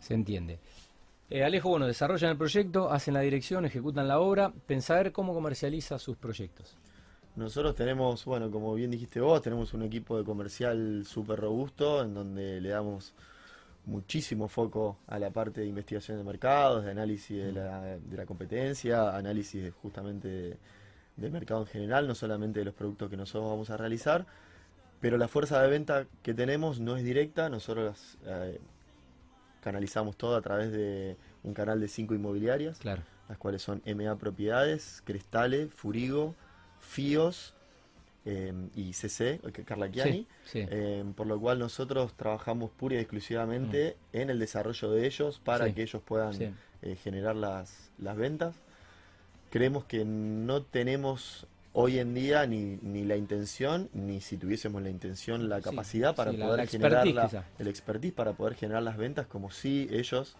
Se 0.00 0.14
entiende. 0.14 0.58
Eh, 1.30 1.44
Alejo, 1.44 1.68
bueno, 1.68 1.86
desarrollan 1.86 2.32
el 2.32 2.36
proyecto, 2.36 2.90
hacen 2.90 3.14
la 3.14 3.20
dirección, 3.20 3.64
ejecutan 3.64 4.08
la 4.08 4.18
obra. 4.18 4.52
Pensar 4.66 5.12
cómo 5.12 5.34
comercializa 5.34 5.98
sus 5.98 6.16
proyectos. 6.16 6.76
Nosotros 7.36 7.74
tenemos, 7.74 8.24
bueno, 8.24 8.50
como 8.50 8.74
bien 8.74 8.90
dijiste 8.90 9.20
vos, 9.20 9.42
tenemos 9.42 9.74
un 9.74 9.82
equipo 9.82 10.16
de 10.16 10.24
comercial 10.24 11.04
súper 11.04 11.38
robusto 11.38 12.02
en 12.02 12.14
donde 12.14 12.60
le 12.60 12.70
damos 12.70 13.12
muchísimo 13.84 14.48
foco 14.48 14.98
a 15.06 15.18
la 15.18 15.30
parte 15.30 15.60
de 15.60 15.66
investigación 15.66 16.16
de 16.16 16.24
mercados, 16.24 16.84
de 16.84 16.90
análisis 16.90 17.36
de 17.36 17.52
la, 17.52 17.98
de 17.98 18.16
la 18.16 18.24
competencia, 18.24 19.14
análisis 19.14 19.72
justamente 19.82 20.56
del 21.16 21.30
mercado 21.30 21.60
en 21.60 21.66
general, 21.66 22.06
no 22.06 22.14
solamente 22.14 22.60
de 22.60 22.64
los 22.64 22.74
productos 22.74 23.10
que 23.10 23.16
nosotros 23.16 23.50
vamos 23.50 23.70
a 23.70 23.76
realizar, 23.76 24.26
pero 25.06 25.18
la 25.18 25.28
fuerza 25.28 25.62
de 25.62 25.68
venta 25.68 26.06
que 26.24 26.34
tenemos 26.34 26.80
no 26.80 26.96
es 26.96 27.04
directa, 27.04 27.48
nosotros 27.48 28.18
eh, 28.26 28.58
canalizamos 29.62 30.16
todo 30.16 30.34
a 30.34 30.42
través 30.42 30.72
de 30.72 31.16
un 31.44 31.54
canal 31.54 31.78
de 31.78 31.86
cinco 31.86 32.14
inmobiliarias, 32.14 32.84
las 32.84 33.38
cuales 33.38 33.62
son 33.62 33.80
MA 33.86 34.16
Propiedades, 34.16 35.02
Cristale, 35.04 35.68
Furigo, 35.68 36.34
FIOS, 36.80 37.54
Em, 38.28 38.70
y 38.74 38.92
CC, 38.92 39.38
Carla 39.64 39.88
Chiani, 39.88 40.26
em, 40.52 41.12
por 41.12 41.28
lo 41.28 41.38
cual 41.38 41.60
nosotros 41.60 42.12
trabajamos 42.14 42.72
pura 42.72 42.96
y 42.96 42.98
exclusivamente 42.98 43.96
mm. 44.12 44.16
en 44.16 44.30
el 44.30 44.40
desarrollo 44.40 44.90
de 44.90 45.06
ellos 45.06 45.38
para 45.38 45.72
que 45.72 45.82
ellos 45.82 46.02
puedan 46.04 46.56
eh, 46.82 46.96
generar 46.96 47.36
las, 47.36 47.92
las 47.98 48.16
ventas. 48.16 48.56
Creemos 49.50 49.84
que 49.84 50.04
no 50.04 50.62
tenemos 50.62 51.46
hoy 51.78 51.98
en 51.98 52.14
día 52.14 52.46
ni, 52.46 52.78
ni 52.80 53.04
la 53.04 53.16
intención, 53.16 53.90
ni 53.92 54.22
si 54.22 54.38
tuviésemos 54.38 54.82
la 54.82 54.88
intención, 54.88 55.50
la 55.50 55.60
capacidad 55.60 56.14
para 56.14 56.32
poder 56.32 56.66
generar 56.66 57.06
el 57.58 57.68
expertise 57.68 58.14
para 58.14 58.32
poder 58.32 58.54
generar 58.54 58.82
las 58.82 58.96
ventas 58.96 59.26
como 59.26 59.50
si 59.50 59.86
ellos 59.90 60.36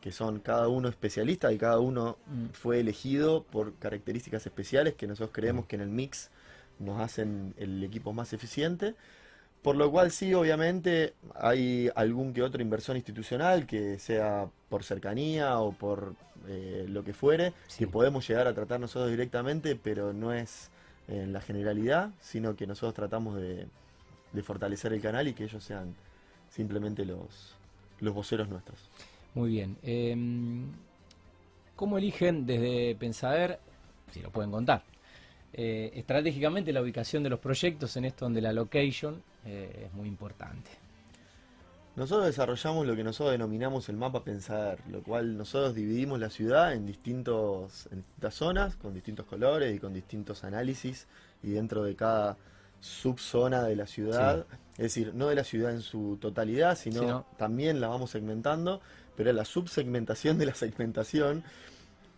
que 0.00 0.10
son 0.10 0.40
cada 0.40 0.66
uno 0.66 0.88
especialista 0.88 1.52
y 1.52 1.58
cada 1.58 1.78
uno 1.78 2.18
mm. 2.26 2.46
fue 2.54 2.80
elegido 2.80 3.44
por 3.44 3.74
características 3.74 4.44
especiales 4.46 4.94
que 4.94 5.06
nosotros 5.06 5.30
creemos 5.32 5.66
que 5.66 5.76
en 5.76 5.82
el 5.82 5.90
mix 5.90 6.30
nos 6.80 7.00
hacen 7.00 7.54
el 7.56 7.84
equipo 7.84 8.12
más 8.12 8.32
eficiente. 8.32 8.94
Por 9.62 9.76
lo 9.76 9.90
cual 9.92 10.10
sí, 10.10 10.32
obviamente 10.34 11.12
hay 11.34 11.90
algún 11.94 12.32
que 12.32 12.42
otro 12.42 12.62
inversión 12.62 12.96
institucional, 12.96 13.66
que 13.66 13.98
sea 13.98 14.48
por 14.70 14.82
cercanía 14.82 15.58
o 15.60 15.72
por 15.72 16.14
eh, 16.48 16.86
lo 16.88 17.04
que 17.04 17.12
fuere, 17.12 17.52
que 17.78 17.86
podemos 17.86 18.26
llegar 18.26 18.48
a 18.48 18.54
tratar 18.54 18.80
nosotros 18.80 19.10
directamente, 19.10 19.76
pero 19.76 20.14
no 20.14 20.32
es 20.32 20.70
en 21.08 21.32
la 21.32 21.40
generalidad, 21.40 22.10
sino 22.20 22.54
que 22.54 22.66
nosotros 22.66 22.94
tratamos 22.94 23.36
de, 23.36 23.66
fortalecer 24.42 24.92
el 24.92 25.00
canal 25.00 25.26
y 25.28 25.34
que 25.34 25.44
ellos 25.44 25.62
sean 25.62 25.94
simplemente 26.48 27.04
los, 27.04 27.54
los 28.00 28.14
voceros 28.14 28.48
nuestros. 28.48 28.78
Muy 29.34 29.50
bien. 29.50 29.76
Em, 29.82 30.66
¿Cómo 31.76 31.98
eligen 31.98 32.46
desde 32.46 32.94
Pensader, 32.94 33.58
si 34.12 34.20
lo 34.20 34.30
pueden 34.30 34.50
contar, 34.50 34.82
eh, 35.52 35.90
estratégicamente 35.94 36.72
la 36.72 36.82
ubicación 36.82 37.22
de 37.22 37.30
los 37.30 37.40
proyectos 37.40 37.96
en 37.96 38.04
esto 38.04 38.24
donde 38.24 38.40
la 38.40 38.52
location 38.52 39.22
eh, 39.44 39.86
es 39.86 39.92
muy 39.92 40.06
importante. 40.06 40.70
Nosotros 41.96 42.26
desarrollamos 42.26 42.86
lo 42.86 42.94
que 42.96 43.04
nosotros 43.04 43.32
denominamos 43.32 43.88
el 43.88 43.96
mapa 43.96 44.22
pensar, 44.22 44.78
lo 44.88 45.02
cual 45.02 45.36
nosotros 45.36 45.74
dividimos 45.74 46.20
la 46.20 46.30
ciudad 46.30 46.72
en, 46.72 46.86
distintos, 46.86 47.88
en 47.90 47.98
distintas 47.98 48.34
zonas, 48.34 48.76
con 48.76 48.94
distintos 48.94 49.26
colores 49.26 49.74
y 49.74 49.78
con 49.78 49.92
distintos 49.92 50.44
análisis, 50.44 51.06
y 51.42 51.50
dentro 51.50 51.82
de 51.82 51.96
cada 51.96 52.36
subzona 52.80 53.62
de 53.64 53.76
la 53.76 53.86
ciudad, 53.86 54.46
es 54.72 54.78
decir, 54.78 55.12
no 55.14 55.28
de 55.28 55.34
la 55.34 55.44
ciudad 55.44 55.72
en 55.72 55.82
su 55.82 56.16
totalidad, 56.20 56.78
sino, 56.78 57.26
también 57.36 57.80
la 57.80 57.88
vamos 57.88 58.10
segmentando, 58.10 58.80
pero 59.16 59.32
la 59.32 59.44
subsegmentación 59.44 60.38
de 60.38 60.46
la 60.46 60.54
segmentación 60.54 61.44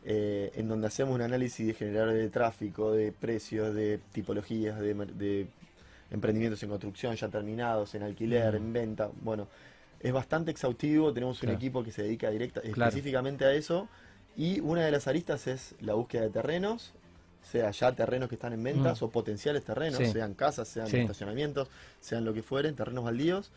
eh, 0.05 0.51
en 0.55 0.69
donde 0.69 0.89
hacemos 0.89 1.15
un 1.15 1.23
análisis 1.23 1.67
de 1.67 1.75
generadores 1.75 2.17
de 2.17 2.29
tráfico, 2.29 2.93
de 2.93 3.13
precios, 3.13 3.75
de 3.75 4.01
tipologías, 4.13 4.79
de, 4.81 5.47
emprendimientos 6.13 6.63
en 6.63 6.69
construcción 6.69 7.17
ya 7.17 7.29
terminados, 7.29 7.95
en 7.95 8.03
alquiler, 8.03 8.55
en 8.55 8.73
venta. 8.73 9.11
Bueno, 9.21 9.49
es 9.99 10.13
bastante 10.13 10.51
exhaustivo, 10.51 11.13
tenemos 11.13 11.43
un 11.43 11.51
equipo 11.51 11.83
que 11.83 11.91
se 11.91 12.03
dedica 12.03 12.31
directa, 12.31 12.61
específicamente 12.61 13.45
a 13.45 13.53
eso. 13.53 13.89
Y 14.37 14.61
una 14.61 14.85
de 14.85 14.91
las 14.91 15.09
aristas 15.09 15.47
es 15.47 15.75
la 15.81 15.95
búsqueda 15.95 16.23
de 16.23 16.31
terrenos, 16.31 16.93
sea 17.43 17.71
ya 17.71 17.93
terrenos 17.93 18.29
que 18.29 18.37
están 18.37 18.53
en 18.53 18.63
ventas 18.63 19.03
mm. 19.03 19.05
o 19.05 19.11
potenciales 19.11 19.65
terrenos, 19.65 19.99
sean 20.11 20.35
casas, 20.35 20.69
sean 20.69 20.95
estacionamientos, 20.95 21.69
sean 22.01 22.25
lo 22.25 22.33
que 22.33 22.43
fueren, 22.43 22.77
terrenos 22.77 23.05
baldíos. 23.05 23.51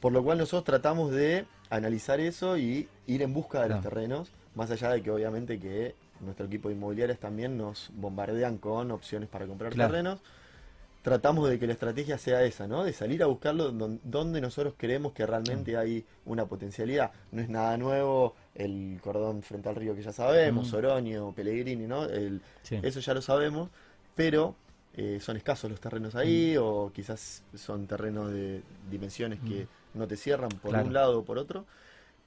Por 0.00 0.12
lo 0.12 0.22
cual 0.22 0.38
nosotros 0.38 0.64
tratamos 0.64 1.12
de 1.12 1.46
analizar 1.70 2.20
eso 2.20 2.58
y 2.58 2.88
ir 3.06 3.22
en 3.22 3.32
busca 3.32 3.62
de 3.62 3.70
los 3.70 3.80
terrenos 3.80 4.30
más 4.54 4.70
allá 4.70 4.90
de 4.90 5.02
que 5.02 5.10
obviamente 5.10 5.58
que 5.58 5.94
nuestro 6.20 6.46
equipo 6.46 6.68
de 6.68 6.74
inmobiliarias 6.74 7.18
también 7.18 7.58
nos 7.58 7.90
bombardean 7.94 8.58
con 8.58 8.90
opciones 8.90 9.28
para 9.28 9.46
comprar 9.46 9.74
terrenos, 9.74 10.20
tratamos 11.04 11.50
de 11.50 11.58
que 11.58 11.66
la 11.66 11.74
estrategia 11.74 12.16
sea 12.16 12.42
esa, 12.44 12.66
¿no? 12.66 12.82
De 12.82 12.94
salir 12.94 13.22
a 13.22 13.26
buscarlo 13.26 13.70
donde 13.70 14.40
nosotros 14.40 14.72
creemos 14.74 15.12
que 15.12 15.26
realmente 15.26 15.76
hay 15.76 16.02
una 16.24 16.46
potencialidad. 16.46 17.12
No 17.30 17.42
es 17.42 17.50
nada 17.50 17.76
nuevo 17.76 18.34
el 18.54 18.98
cordón 19.02 19.42
frente 19.42 19.68
al 19.68 19.76
río 19.76 19.94
que 19.94 20.02
ya 20.02 20.14
sabemos, 20.14 20.72
Oroño, 20.72 21.32
Pellegrini, 21.32 21.86
¿no? 21.86 22.06
Eso 22.06 23.00
ya 23.00 23.12
lo 23.12 23.20
sabemos, 23.20 23.68
pero 24.14 24.54
eh, 24.94 25.18
son 25.20 25.36
escasos 25.36 25.70
los 25.70 25.78
terrenos 25.78 26.14
ahí 26.14 26.56
o 26.56 26.90
quizás 26.94 27.42
son 27.54 27.86
terrenos 27.86 28.32
de 28.32 28.62
dimensiones 28.90 29.40
que 29.40 29.68
no 29.92 30.08
te 30.08 30.16
cierran 30.16 30.48
por 30.48 30.74
un 30.74 30.94
lado 30.94 31.18
o 31.18 31.24
por 31.24 31.36
otro. 31.36 31.66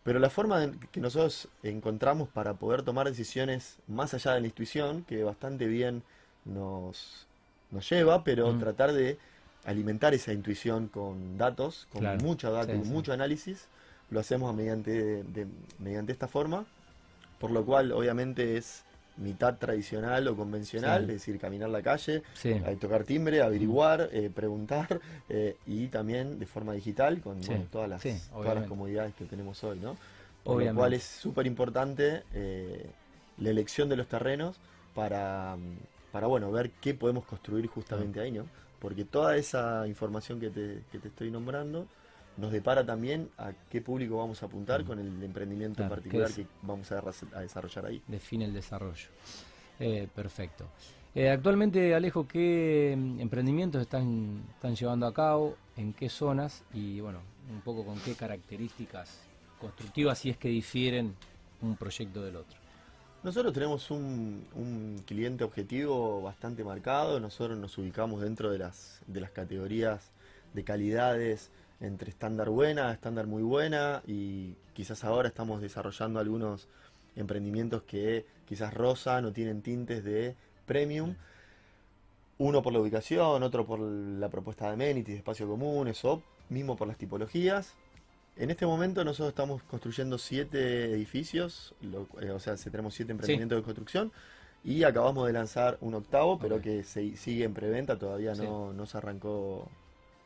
Pero 0.03 0.19
la 0.19 0.29
forma 0.29 0.71
que 0.91 1.01
nosotros 1.01 1.47
encontramos 1.63 2.29
para 2.29 2.53
poder 2.53 2.83
tomar 2.83 3.07
decisiones 3.07 3.79
más 3.87 4.13
allá 4.13 4.35
de 4.35 4.41
la 4.41 4.47
intuición, 4.47 5.03
que 5.03 5.23
bastante 5.23 5.65
bien 5.65 6.03
nos, 6.45 7.26
nos 7.71 7.89
lleva, 7.89 8.23
pero 8.23 8.51
mm. 8.51 8.59
tratar 8.59 8.93
de 8.93 9.17
alimentar 9.65 10.13
esa 10.13 10.33
intuición 10.33 10.87
con 10.87 11.37
datos, 11.37 11.87
con 11.91 12.05
mucho 12.17 12.51
dato 12.51 12.73
y 12.73 12.77
mucho 12.77 13.11
análisis, 13.13 13.67
lo 14.09 14.19
hacemos 14.19 14.55
mediante, 14.55 15.23
mediante 15.79 16.11
esta 16.13 16.27
forma, 16.27 16.65
por 17.39 17.51
lo 17.51 17.65
cual 17.65 17.91
obviamente 17.91 18.57
es 18.57 18.83
mitad 19.17 19.57
tradicional 19.57 20.27
o 20.27 20.35
convencional, 20.35 21.01
es 21.01 21.07
decir, 21.07 21.39
caminar 21.39 21.69
la 21.69 21.81
calle, 21.81 22.23
tocar 22.79 23.03
timbre, 23.03 23.41
averiguar, 23.41 24.09
eh, 24.11 24.29
preguntar 24.33 25.01
eh, 25.27 25.57
y 25.65 25.87
también 25.87 26.39
de 26.39 26.45
forma 26.45 26.73
digital 26.73 27.19
con 27.19 27.41
todas, 27.71 27.89
las, 27.89 28.01
todas 28.29 28.55
las 28.55 28.67
comodidades 28.67 29.13
que 29.15 29.25
tenemos 29.25 29.63
hoy, 29.63 29.79
¿no? 29.79 29.97
Por 30.43 30.63
lo 30.63 30.75
cual 30.75 30.93
es 30.93 31.03
súper 31.03 31.45
importante 31.45 32.23
eh, 32.33 32.85
la 33.37 33.49
elección 33.49 33.89
de 33.89 33.97
los 33.97 34.07
terrenos 34.07 34.55
para, 34.93 35.57
para, 36.11 36.27
bueno, 36.27 36.51
ver 36.51 36.71
qué 36.81 36.93
podemos 36.93 37.25
construir 37.25 37.67
justamente 37.67 38.19
ahí, 38.19 38.31
¿no? 38.31 38.45
Porque 38.79 39.05
toda 39.05 39.35
esa 39.37 39.87
información 39.87 40.39
que 40.39 40.49
te, 40.49 40.83
que 40.91 40.99
te 40.99 41.07
estoy 41.07 41.31
nombrando 41.31 41.87
nos 42.37 42.51
depara 42.51 42.85
también 42.85 43.29
a 43.37 43.51
qué 43.69 43.81
público 43.81 44.17
vamos 44.17 44.41
a 44.43 44.45
apuntar 44.45 44.85
con 44.85 44.99
el 44.99 45.23
emprendimiento 45.23 45.83
en 45.83 45.89
particular 45.89 46.31
que 46.31 46.45
vamos 46.61 46.91
a, 46.91 47.01
desarrollar 47.41 47.87
ahí. 47.87 48.01
Define 48.07 48.45
el 48.45 48.53
desarrollo. 48.53 49.07
Eh, 49.79 50.07
perfecto. 50.13 50.65
Eh, 51.15 51.29
actualmente, 51.29 51.95
Alejo, 51.95 52.27
¿qué 52.27 52.95
mm, 52.95 53.19
emprendimientos 53.19 53.81
están, 53.81 54.43
están 54.53 54.75
llevando 54.75 55.07
a 55.07 55.13
cabo? 55.13 55.55
¿En 55.75 55.93
qué 55.93 56.09
zonas? 56.09 56.63
Y 56.73 56.99
bueno, 56.99 57.21
un 57.51 57.61
poco 57.61 57.83
con 57.83 57.99
qué 57.99 58.13
características 58.13 59.19
constructivas, 59.59 60.19
si 60.19 60.29
es 60.29 60.37
que 60.37 60.49
difieren 60.49 61.15
un 61.61 61.75
proyecto 61.75 62.23
del 62.23 62.35
otro. 62.35 62.66
Nosotros 63.27 63.51
tenemos 63.51 63.91
un, 63.91 65.03
cliente 65.05 65.43
objetivo 65.43 66.21
bastante 66.21 66.63
marcado, 66.63 67.19
nosotros 67.19 67.57
nos 67.57 67.77
ubicamos 67.77 68.21
dentro 68.21 68.51
de 68.51 68.57
las, 68.57 69.01
categorías 69.33 70.11
de 70.53 70.63
calidades, 70.63 71.49
entre 71.81 72.09
estándar 72.09 72.49
buena, 72.49 72.89
estándar 72.93 73.27
muy 73.27 73.43
buena 73.43 74.01
y 74.07 74.55
quizás 74.73 75.03
ahora 75.03 75.27
estamos 75.27 75.61
desarrollando 75.61 76.21
algunos 76.21 76.69
emprendimientos 77.17 77.83
que 77.83 78.25
quizás 78.47 78.73
rozan 78.73 79.25
o 79.25 79.33
tienen 79.33 79.61
tintes 79.61 80.05
de 80.05 80.37
premium. 80.65 81.15
Uno 82.37 82.61
por 82.61 82.71
la 82.71 82.79
ubicación, 82.79 83.43
otro 83.43 83.65
por 83.65 83.81
la 83.81 84.29
propuesta 84.29 84.67
de 84.67 84.71
amenities, 84.75 85.17
espacio 85.17 85.49
común, 85.49 85.89
eso 85.89 86.23
mismo 86.47 86.77
por 86.77 86.87
las 86.87 86.97
tipologías. 86.97 87.75
En 88.39 88.51
este 88.51 88.65
momento 88.65 89.03
nosotros 89.03 89.29
estamos 89.29 89.63
construyendo 89.63 90.17
siete 90.17 90.91
edificios, 90.93 91.73
eh, 92.21 92.29
o 92.29 92.39
sea, 92.39 92.55
tenemos 92.55 92.93
siete 92.93 93.11
emprendimientos 93.11 93.57
de 93.57 93.63
construcción 93.63 94.11
y 94.63 94.83
acabamos 94.83 95.25
de 95.27 95.33
lanzar 95.33 95.77
un 95.81 95.95
octavo, 95.95 96.37
pero 96.39 96.61
que 96.61 96.83
se, 96.83 97.15
sigue 97.17 97.45
en 97.45 97.53
preventa, 97.53 97.97
todavía 97.97 98.35
no, 98.35 98.73
no 98.73 98.85
se 98.85 98.97
arrancó 98.97 99.69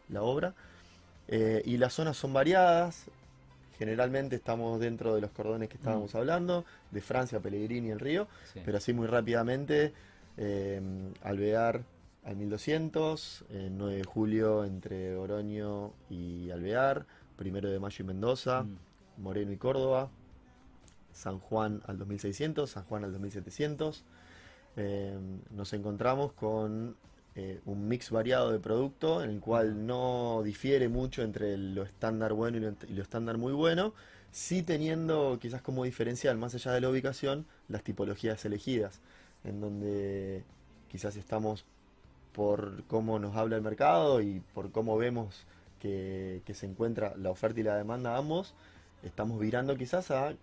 la 0.09 0.23
obra. 0.23 0.53
Eh, 1.27 1.61
y 1.65 1.77
las 1.77 1.93
zonas 1.93 2.17
son 2.17 2.33
variadas, 2.33 3.05
generalmente 3.77 4.35
estamos 4.35 4.79
dentro 4.79 5.15
de 5.15 5.21
los 5.21 5.31
cordones 5.31 5.69
que 5.69 5.77
estábamos 5.77 6.13
hablando, 6.15 6.65
de 6.91 7.01
Francia, 7.01 7.39
Pellegrini 7.39 7.87
y 7.87 7.91
el 7.91 7.99
Río, 7.99 8.27
Sí. 8.51 8.59
pero 8.65 8.77
así 8.77 8.93
muy 8.93 9.07
rápidamente, 9.07 9.93
eh, 10.37 10.81
Alvear 11.23 11.83
al 12.25 12.35
1200, 12.35 13.45
eh, 13.49 13.69
9 13.71 13.95
de 13.97 14.03
julio 14.03 14.65
entre 14.65 15.15
Oroño 15.15 15.93
y 16.09 16.51
Alvear, 16.51 17.05
primero 17.41 17.71
de 17.71 17.79
mayo 17.79 18.03
y 18.03 18.07
Mendoza, 18.07 18.61
Mm. 18.61 18.77
Moreno 19.17 19.51
y 19.51 19.57
Córdoba, 19.57 20.11
San 21.11 21.39
Juan 21.39 21.81
al 21.87 21.97
2600, 21.97 22.69
San 22.69 22.83
Juan 22.83 23.03
al 23.03 23.11
2700. 23.13 24.03
Eh, 24.77 25.17
nos 25.49 25.73
encontramos 25.73 26.33
con 26.33 26.95
eh, 27.35 27.59
un 27.65 27.87
mix 27.87 28.11
variado 28.11 28.51
de 28.51 28.59
producto 28.59 29.23
en 29.23 29.31
el 29.31 29.39
cual 29.39 29.87
no 29.87 30.41
difiere 30.43 30.87
mucho 30.87 31.23
entre 31.23 31.57
lo 31.57 31.81
estándar 31.81 32.33
bueno 32.33 32.57
y 32.57 32.59
lo, 32.59 32.75
y 32.87 32.93
lo 32.93 33.01
estándar 33.01 33.39
muy 33.39 33.53
bueno, 33.53 33.93
sí 34.31 34.61
teniendo 34.61 35.39
quizás 35.41 35.63
como 35.63 35.83
diferencial, 35.83 36.37
más 36.37 36.53
allá 36.53 36.73
de 36.73 36.81
la 36.81 36.89
ubicación, 36.89 37.47
las 37.69 37.83
tipologías 37.83 38.45
elegidas, 38.45 39.01
en 39.43 39.59
donde 39.61 40.43
quizás 40.89 41.15
estamos 41.15 41.65
por 42.33 42.83
cómo 42.87 43.17
nos 43.17 43.35
habla 43.35 43.55
el 43.55 43.63
mercado 43.63 44.21
y 44.21 44.41
por 44.53 44.71
cómo 44.71 44.95
vemos 44.95 45.47
que, 45.81 46.53
se 46.53 46.65
encuentra 46.65 47.13
la 47.17 47.31
oferta 47.31 47.59
y 47.59 47.63
la 47.63 47.75
demanda 47.75 48.17
ambos, 48.17 48.53
estamos 49.03 49.39
virando 49.39 49.75
quizás 49.75 50.11
a 50.11 50.33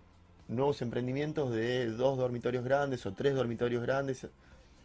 nuevos 0.47 0.81
emprendimientos 0.81 1.51
de 1.51 1.87
dos 1.87 2.17
dormitorios 2.17 2.63
grandes 2.63 3.05
o 3.05 3.13
tres 3.13 3.35
dormitorios 3.35 3.81
grandes, 3.81 4.27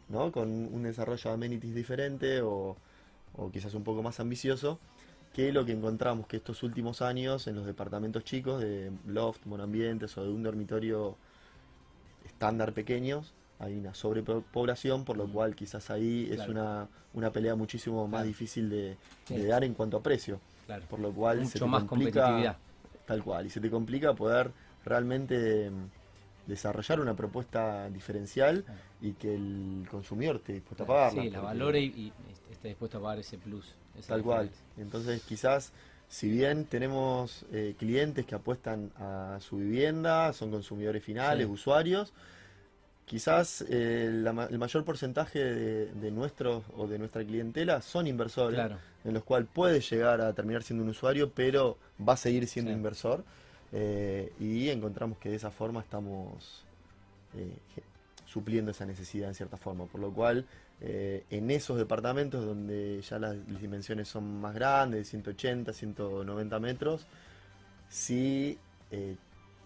¿no? 0.08 0.30
Con 0.30 0.48
un 0.48 0.82
desarrollo 0.82 1.30
de 1.30 1.34
amenities 1.34 1.74
diferente 1.74 2.40
o, 2.42 2.76
o 3.36 3.50
quizás 3.50 3.74
un 3.74 3.82
poco 3.82 4.02
más 4.02 4.20
ambicioso 4.20 4.78
que 5.32 5.50
lo 5.52 5.64
que 5.64 5.72
encontramos 5.72 6.28
que 6.28 6.36
estos 6.36 6.62
últimos 6.62 7.02
años 7.02 7.48
en 7.48 7.56
los 7.56 7.66
departamentos 7.66 8.22
chicos 8.22 8.60
de 8.60 8.92
loft, 9.06 9.46
monambientes 9.46 10.16
o 10.16 10.22
de 10.22 10.30
un 10.30 10.44
dormitorio 10.44 11.16
estándar 12.24 12.72
pequeños, 12.72 13.34
hay 13.58 13.76
una 13.78 13.94
sobrepoblación, 13.94 15.04
por 15.04 15.16
lo 15.16 15.26
cual 15.28 15.54
quizás 15.54 15.90
ahí 15.90 16.28
es 16.30 16.46
una, 16.48 16.88
una 17.12 17.30
pelea 17.30 17.54
muchísimo 17.54 18.02
más 18.06 18.18
Claro. 18.20 18.26
difícil 18.26 18.68
de, 18.70 18.96
Sí. 19.26 19.34
de 19.36 19.46
dar 19.46 19.64
en 19.64 19.74
cuanto 19.74 19.96
a 19.96 20.02
precio. 20.02 20.40
Claro. 20.66 20.84
Por 20.88 20.98
lo 21.00 21.12
cual 21.12 21.38
se 21.38 21.44
Mucho 21.44 21.58
te 21.66 21.70
más 21.70 21.84
complica, 21.84 22.20
competitividad. 22.22 22.56
Tal 23.06 23.22
cual, 23.22 23.46
y 23.46 23.50
se 23.50 23.60
te 23.60 23.70
complica 23.70 24.14
poder 24.14 24.50
realmente 24.84 25.70
mm, 25.70 25.90
desarrollar 26.46 27.00
una 27.00 27.14
propuesta 27.14 27.88
diferencial 27.90 28.64
y 29.00 29.12
que 29.12 29.34
el 29.34 29.86
consumidor 29.90 30.36
esté 30.36 30.54
dispuesto 30.54 30.84
a 30.84 30.86
pagarla. 30.86 31.22
Sí, 31.22 31.30
la 31.30 31.40
valore 31.40 31.80
y, 31.80 31.86
y 31.86 32.12
esté 32.50 32.68
dispuesto 32.68 32.98
a 32.98 33.02
pagar 33.02 33.18
ese 33.18 33.38
plus. 33.38 33.74
Tal 34.06 34.22
cual. 34.22 34.50
Entonces 34.78 35.22
quizás, 35.22 35.72
si 36.08 36.28
bien 36.30 36.64
tenemos 36.64 37.44
eh, 37.52 37.74
clientes 37.78 38.24
que 38.26 38.34
apuestan 38.34 38.90
a 38.96 39.38
su 39.40 39.56
vivienda, 39.58 40.32
son 40.32 40.50
consumidores 40.50 41.02
finales, 41.04 41.46
Sí. 41.46 41.52
usuarios, 41.52 42.12
quizás 43.06 43.64
eh, 43.68 44.10
la 44.12 44.46
el 44.50 44.58
mayor 44.58 44.84
porcentaje 44.84 45.38
de, 45.42 45.86
de 45.92 46.10
nuestros 46.10 46.64
o 46.76 46.86
de 46.86 46.98
nuestra 46.98 47.24
clientela 47.24 47.80
son 47.82 48.06
inversores, 48.06 48.54
Claro. 48.58 48.78
en 49.04 49.14
los 49.14 49.22
cuales 49.24 49.48
puede 49.52 49.80
llegar 49.80 50.20
a 50.20 50.32
terminar 50.32 50.62
siendo 50.62 50.82
un 50.84 50.90
usuario, 50.90 51.30
pero 51.34 51.76
va 52.06 52.14
a 52.14 52.16
seguir 52.16 52.46
siendo 52.46 52.70
Sí. 52.70 52.76
inversor. 52.76 53.24
eh, 53.76 54.32
y 54.38 54.68
encontramos 54.68 55.18
que 55.18 55.28
de 55.30 55.34
esa 55.36 55.50
forma 55.50 55.80
estamos 55.80 56.64
eh, 57.36 57.56
supliendo 58.26 58.70
esa 58.70 58.86
necesidad 58.86 59.28
en 59.28 59.34
cierta 59.34 59.56
forma. 59.56 59.86
Por 59.86 60.00
lo 60.00 60.12
cual, 60.12 60.46
en 60.80 61.50
esos 61.50 61.76
departamentos 61.78 62.44
donde 62.44 63.00
ya 63.02 63.18
las, 63.18 63.34
las 63.48 63.60
dimensiones 63.60 64.06
son 64.06 64.40
más 64.40 64.54
grandes, 64.54 65.00
de 65.00 65.04
180, 65.06 65.72
190 65.72 66.60
metros, 66.60 67.06
sí 67.88 68.58
eh, 68.90 69.16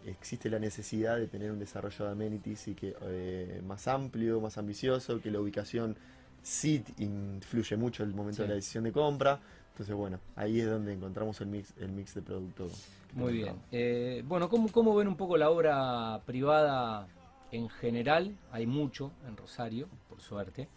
existe 0.07 0.49
la 0.50 0.59
necesidad 0.59 1.17
de 1.17 1.26
tener 1.26 1.50
un 1.50 1.59
desarrollo 1.59 2.05
de 2.07 2.11
amenities 2.12 2.69
y 2.69 2.75
que 2.75 2.95
eh, 3.02 3.62
más 3.67 3.88
amplio, 3.88 4.40
más 4.40 4.59
ambicioso, 4.59 5.21
que 5.21 5.31
la 5.31 5.40
ubicación 5.40 5.97
sí 6.43 6.83
influye 6.99 7.76
mucho 7.76 8.02
el 8.05 8.14
momento 8.14 8.37
Sí. 8.37 8.43
de 8.43 8.49
la 8.49 8.55
decisión 8.55 8.85
de 8.85 8.93
compra. 8.93 9.40
Entonces, 9.73 9.94
bueno, 9.94 10.18
ahí 10.37 10.61
es 10.61 10.66
donde 10.68 10.92
encontramos 10.92 11.40
el 11.40 11.49
mix, 11.49 11.73
el 11.79 11.90
mix 11.92 12.14
de 12.14 12.23
producto. 12.23 12.68
Muy 13.14 13.33
bien. 13.35 13.57
Eh, 13.70 14.23
bueno, 14.27 14.49
¿cómo, 14.49 14.68
¿cómo 14.70 14.94
ven 14.94 15.09
un 15.09 15.16
poco 15.16 15.37
la 15.37 15.51
obra 15.51 16.20
privada 16.27 17.07
en 17.53 17.68
general? 17.68 18.37
Hay 18.51 18.66
mucho 18.66 19.12
en 19.27 19.37
Rosario, 19.37 19.88
por 20.09 20.20
suerte. 20.20 20.68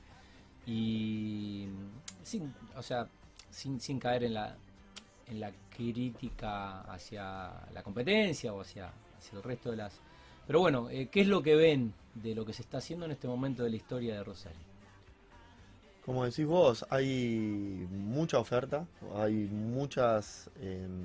Y 0.66 1.68
sin, 2.24 2.54
o 2.76 2.82
sea, 2.84 3.08
sin, 3.50 3.80
sin 3.80 4.00
caer 4.00 4.24
en 4.26 4.36
la, 4.36 4.56
en 5.28 5.40
la 5.40 5.52
crítica 5.76 6.82
hacia 6.82 7.52
la 7.74 7.82
competencia 7.84 8.54
o 8.54 8.62
hacia, 8.62 8.92
hacia 9.22 9.38
el 9.38 9.44
resto 9.44 9.72
de 9.72 9.78
las... 9.78 9.94
Pero 10.48 10.60
bueno, 10.60 10.90
eh, 10.90 11.08
¿qué 11.12 11.22
es 11.22 11.28
lo 11.28 11.44
que 11.44 11.56
ven 11.56 11.94
de 12.16 12.36
lo 12.36 12.46
que 12.46 12.54
se 12.54 12.64
está 12.64 12.80
haciendo 12.80 13.06
en 13.06 13.12
este 13.12 13.28
momento 13.28 13.64
de 13.64 13.70
la 13.70 13.76
historia 13.76 14.16
de 14.16 14.24
Rosario? 14.24 14.60
Como 16.06 16.26
decís 16.26 16.46
vos, 16.46 16.86
hay 16.90 17.88
mucha 17.92 18.40
oferta, 18.40 18.86
hay 19.16 19.34
muchas 19.34 20.50
em, 20.60 21.04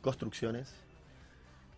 construcciones. 0.00 0.72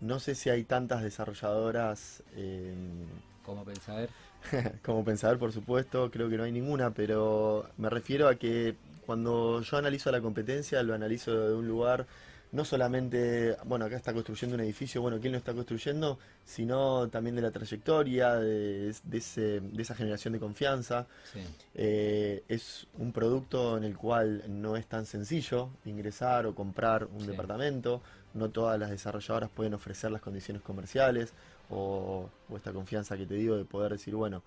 No 0.01 0.21
sé 0.21 0.35
si 0.35 0.51
hay 0.51 0.65
tantas 0.65 1.03
desarrolladoras 1.03 2.23
em, 2.37 3.07
¿Cómo 3.45 3.65
pensar? 3.65 4.09
como 4.85 5.05
pensar, 5.05 5.39
por 5.39 5.53
supuesto, 5.53 6.11
creo 6.11 6.29
que 6.29 6.37
no 6.37 6.45
hay 6.45 6.53
ninguna, 6.53 6.91
pero 6.91 7.69
me 7.79 7.89
refiero 7.89 8.29
a 8.29 8.35
que 8.35 8.77
cuando 9.07 9.63
yo 9.63 9.77
analizo 9.77 10.13
la 10.13 10.21
competencia, 10.21 10.83
lo 10.83 10.95
analizo 10.95 11.49
de 11.49 11.55
un 11.55 11.67
lugar, 11.67 12.07
no 12.53 12.65
solamente, 12.65 13.57
bueno, 13.65 13.85
acá 13.85 13.97
está 13.97 14.13
construyendo 14.13 14.57
un 14.57 14.63
edificio, 14.63 15.01
bueno, 15.01 15.19
¿quién 15.21 15.33
lo 15.33 15.39
está 15.39 15.55
construyendo? 15.55 16.19
Sino 16.45 17.09
también 17.09 17.37
de 17.37 17.43
la 17.43 17.51
trayectoria, 17.53 18.35
de, 18.35 18.93
de 19.05 19.19
ese- 19.19 19.61
de 19.61 19.83
esa 19.83 19.95
generación 19.95 20.33
de 20.33 20.41
confianza. 20.41 21.07
Sí. 21.33 21.41
Eh, 21.75 22.43
es 22.49 22.87
un 22.99 23.13
producto 23.13 23.77
en 23.79 23.85
el 23.85 23.97
cual 23.97 24.43
no 24.49 24.77
es 24.77 24.87
tan 24.87 25.07
sencillo 25.07 25.71
ingresar 25.85 26.47
o 26.47 26.55
comprar 26.55 27.05
un 27.05 27.21
Sí. 27.21 27.27
departamento. 27.29 28.03
No 28.35 28.49
todas 28.51 28.79
las 28.81 28.91
desarrolladoras 28.91 29.51
pueden 29.51 29.75
ofrecer 29.75 30.11
las 30.11 30.21
condiciones 30.21 30.63
comerciales 30.63 31.33
o, 31.69 32.29
o 32.49 32.57
esta 32.57 32.73
confianza 32.73 33.17
que 33.17 33.27
te 33.27 33.35
digo 33.35 33.57
de 33.57 33.65
poder 33.65 33.93
decir, 33.93 34.15
bueno, 34.17 34.43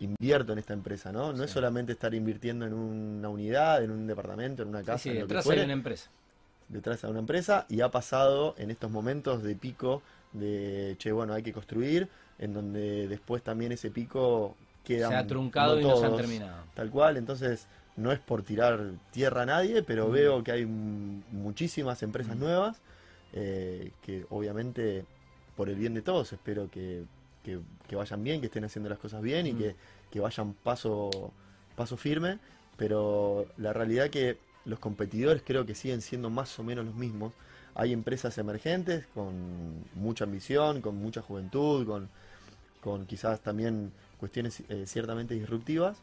invierto 0.00 0.52
en 0.52 0.58
esta 0.58 0.72
empresa, 0.72 1.12
¿no? 1.12 1.32
No 1.32 1.44
es 1.44 1.50
Sí. 1.50 1.54
solamente 1.54 1.92
estar 1.92 2.12
invirtiendo 2.14 2.66
en 2.66 2.72
una 2.74 3.28
unidad, 3.28 3.84
en 3.84 3.92
un 3.92 4.06
departamento, 4.08 4.62
en 4.62 4.68
una 4.70 4.80
Sí, 4.80 4.86
casa, 4.86 4.98
sí, 4.98 5.08
en 5.10 5.14
lo 5.14 5.20
que 5.20 5.26
detrás 5.28 5.44
fuere 5.44 5.60
hay 5.60 5.64
una 5.66 5.74
empresa. 5.74 6.10
Detrás 6.68 7.02
de 7.02 7.08
una 7.08 7.18
empresa 7.20 7.66
y 7.68 7.80
ha 7.80 7.90
pasado 7.90 8.54
en 8.58 8.70
estos 8.70 8.90
momentos 8.90 9.42
de 9.42 9.54
pico 9.56 10.02
de, 10.32 10.94
che, 10.98 11.12
bueno, 11.12 11.34
hay 11.34 11.42
que 11.42 11.52
construir, 11.52 12.08
en 12.38 12.54
donde 12.54 13.06
después 13.08 13.42
también 13.42 13.72
ese 13.72 13.90
pico 13.90 14.56
queda... 14.84 15.08
Se 15.08 15.14
ha 15.16 15.26
truncado 15.26 15.78
y 15.80 15.84
no 15.84 15.96
se 15.96 16.06
han 16.06 16.16
terminado. 16.16 16.64
Tal 16.74 16.90
cual, 16.90 17.16
entonces 17.16 17.66
no 17.96 18.10
es 18.12 18.18
por 18.18 18.42
tirar 18.42 18.80
tierra 19.10 19.42
a 19.42 19.46
nadie, 19.46 19.82
pero 19.82 20.08
Mm. 20.08 20.12
veo 20.12 20.42
que 20.44 20.52
hay 20.52 20.64
muchísimas 20.66 22.02
empresas 22.02 22.36
Mm. 22.36 22.40
nuevas 22.40 22.80
eh, 23.34 23.92
que 24.02 24.26
obviamente 24.30 25.06
por 25.56 25.68
el 25.70 25.76
bien 25.76 25.94
de 25.94 26.02
todos 26.02 26.32
espero 26.32 26.70
que, 26.70 27.04
que- 27.42 27.60
que 27.88 27.96
vayan 27.96 28.22
bien, 28.22 28.40
que 28.40 28.46
estén 28.46 28.64
haciendo 28.64 28.88
las 28.90 28.98
cosas 28.98 29.22
bien 29.22 29.46
y 29.46 29.52
Mm. 29.54 29.58
que, 29.58 29.76
que 30.10 30.20
vayan 30.20 30.52
paso, 30.54 31.32
paso 31.76 31.96
firme, 31.96 32.38
pero 32.76 33.46
la 33.56 33.72
realidad 33.72 34.10
que 34.10 34.38
los 34.64 34.78
competidores 34.78 35.42
creo 35.44 35.66
que 35.66 35.74
siguen 35.74 36.02
siendo 36.02 36.30
más 36.30 36.58
o 36.58 36.62
menos 36.62 36.84
los 36.84 36.94
mismos. 36.94 37.32
Hay 37.74 37.92
empresas 37.92 38.36
emergentes 38.38 39.06
con 39.14 39.84
mucha 39.94 40.24
ambición, 40.24 40.80
con 40.80 40.96
mucha 40.96 41.22
juventud, 41.22 41.86
con, 41.86 42.08
con 42.80 43.06
quizás 43.06 43.40
también 43.40 43.92
cuestiones 44.18 44.62
eh, 44.68 44.84
ciertamente 44.86 45.34
disruptivas, 45.34 45.98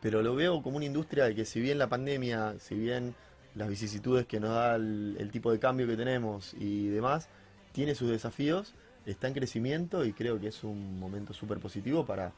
pero 0.00 0.22
lo 0.22 0.34
veo 0.34 0.62
como 0.62 0.76
una 0.76 0.86
industria 0.86 1.34
que 1.34 1.44
si 1.44 1.60
bien 1.60 1.78
la 1.78 1.88
pandemia, 1.88 2.56
si 2.58 2.74
bien 2.74 3.14
las 3.54 3.68
vicisitudes 3.68 4.26
que 4.26 4.40
nos 4.40 4.50
da 4.50 4.76
el, 4.76 5.16
el 5.18 5.30
tipo 5.30 5.50
de 5.50 5.58
cambio 5.58 5.86
que 5.86 5.96
tenemos 5.96 6.54
y 6.54 6.88
demás, 6.88 7.28
tiene 7.72 7.94
sus 7.94 8.10
desafíos, 8.10 8.74
está 9.06 9.28
en 9.28 9.34
crecimiento 9.34 10.04
y 10.04 10.12
creo 10.12 10.38
que 10.38 10.48
es 10.48 10.62
un 10.62 10.98
momento 10.98 11.32
súper 11.32 11.58
positivo 11.58 12.04
para 12.04 12.32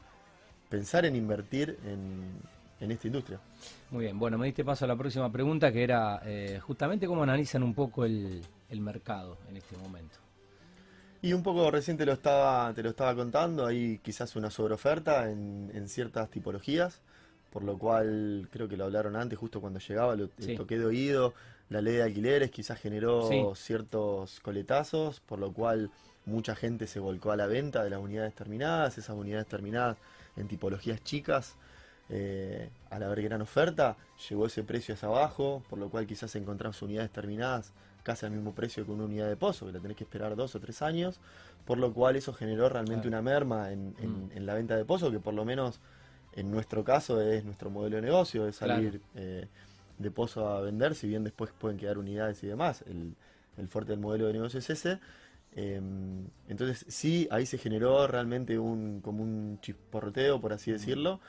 pensar 0.69 1.05
en 1.05 1.15
invertir 1.15 1.77
en, 1.85 2.23
en 2.79 2.91
esta 2.91 3.07
industria. 3.07 3.39
Muy 3.91 4.05
bien, 4.05 4.19
bueno, 4.19 4.37
me 4.37 4.45
diste 4.47 4.63
paso 4.65 4.85
a 4.85 4.87
la 4.87 4.95
próxima 4.95 5.31
pregunta 5.31 5.71
que 5.71 5.83
era 5.83 6.21
eh, 6.25 6.59
justamente 6.61 7.07
cómo 7.07 7.23
analizan 7.23 7.63
un 7.63 7.73
poco 7.73 8.05
el, 8.05 8.41
el 8.69 8.81
mercado 8.81 9.37
en 9.49 9.57
este 9.57 9.77
momento. 9.77 10.17
Y 11.21 11.33
un 11.33 11.41
poco 11.41 11.71
recién 11.71 11.97
te 11.97 12.05
lo 12.05 12.13
estaba, 12.13 12.71
te 12.73 12.83
lo 12.83 12.89
estaba 12.89 13.15
contando, 13.15 13.65
hay 13.65 13.99
quizás 13.99 14.35
una 14.35 14.51
sobreoferta 14.51 15.29
en, 15.31 15.71
en 15.73 15.87
ciertas 15.89 16.29
tipologías, 16.29 17.01
por 17.49 17.63
lo 17.63 17.77
cual 17.77 18.47
creo 18.51 18.67
que 18.67 18.77
lo 18.77 18.83
hablaron 18.85 19.15
antes, 19.15 19.39
justo 19.39 19.61
cuando 19.61 19.79
llegaba, 19.79 20.15
lo 20.15 20.29
Sí. 20.37 20.55
toqué 20.55 20.77
de 20.77 20.85
oído, 20.85 21.33
la 21.69 21.81
ley 21.81 21.95
de 21.95 22.03
alquileres 22.03 22.51
quizás 22.51 22.79
generó 22.79 23.27
Sí. 23.27 23.43
ciertos 23.55 24.39
coletazos, 24.41 25.19
por 25.21 25.39
lo 25.39 25.51
cual 25.51 25.89
mucha 26.25 26.53
gente 26.55 26.85
se 26.85 26.99
volcó 26.99 27.31
a 27.31 27.37
la 27.37 27.47
venta 27.47 27.83
de 27.83 27.89
las 27.89 27.99
unidades 27.99 28.35
terminadas, 28.35 28.97
esas 28.97 29.15
unidades 29.15 29.47
terminadas 29.47 29.97
en 30.35 30.47
tipologías 30.47 31.01
chicas, 31.03 31.55
eh, 32.09 32.69
al 32.89 33.03
haber 33.03 33.21
gran 33.23 33.41
oferta, 33.41 33.97
llegó 34.29 34.45
ese 34.45 34.63
precio 34.63 34.93
hacia 34.95 35.07
abajo, 35.07 35.63
por 35.69 35.79
lo 35.79 35.89
cual 35.89 36.05
quizás 36.05 36.35
encontramos 36.35 36.81
unidades 36.81 37.11
terminadas 37.11 37.73
casi 38.03 38.25
al 38.27 38.31
mismo 38.33 38.53
precio 38.53 38.85
que 38.85 38.91
una 38.91 39.05
unidad 39.05 39.27
de 39.27 39.35
pozo, 39.35 39.65
que 39.65 39.71
la 39.71 39.79
tenés 39.79 39.97
que 39.97 40.03
esperar 40.03 40.35
dos 40.35 40.53
o 40.53 40.59
tres 40.59 40.83
años, 40.83 41.19
por 41.65 41.79
lo 41.79 41.91
cual 41.91 42.15
eso 42.15 42.33
generó 42.33 42.69
realmente 42.69 43.07
una 43.07 43.21
merma 43.23 43.71
en, 43.71 43.95
Mm. 43.99 44.31
en 44.35 44.45
la 44.45 44.53
venta 44.53 44.75
de 44.77 44.85
pozo, 44.85 45.09
que 45.09 45.19
por 45.19 45.33
lo 45.33 45.43
menos 45.45 45.79
en 46.33 46.51
nuestro 46.51 46.83
caso 46.83 47.19
es 47.21 47.43
nuestro 47.45 47.69
modelo 47.71 47.95
de 47.95 48.03
negocio, 48.03 48.45
es 48.47 48.57
salir 48.57 48.91
Claro. 48.91 49.03
eh, 49.15 49.47
de 49.97 50.11
pozo 50.11 50.47
a 50.49 50.61
vender, 50.61 50.93
si 50.93 51.07
bien 51.07 51.23
después 51.23 51.51
pueden 51.57 51.77
quedar 51.79 51.97
unidades 51.97 52.43
y 52.43 52.47
demás, 52.47 52.83
el, 52.87 53.15
el 53.57 53.67
fuerte 53.69 53.93
del 53.93 54.01
modelo 54.01 54.27
de 54.27 54.33
negocio 54.33 54.59
es 54.59 54.69
ese. 54.69 54.99
Eh, 55.53 55.81
entonces 56.49 56.85
sí, 56.89 57.27
ahí 57.31 57.45
se 57.45 57.57
generó 57.57 58.05
realmente 58.05 58.59
un 58.59 58.99
como 59.01 59.23
un 59.23 59.57
chisporroteo, 59.61 60.39
por 60.41 60.51
Mm. 60.51 60.55
así 60.55 60.71
decirlo, 60.71 61.21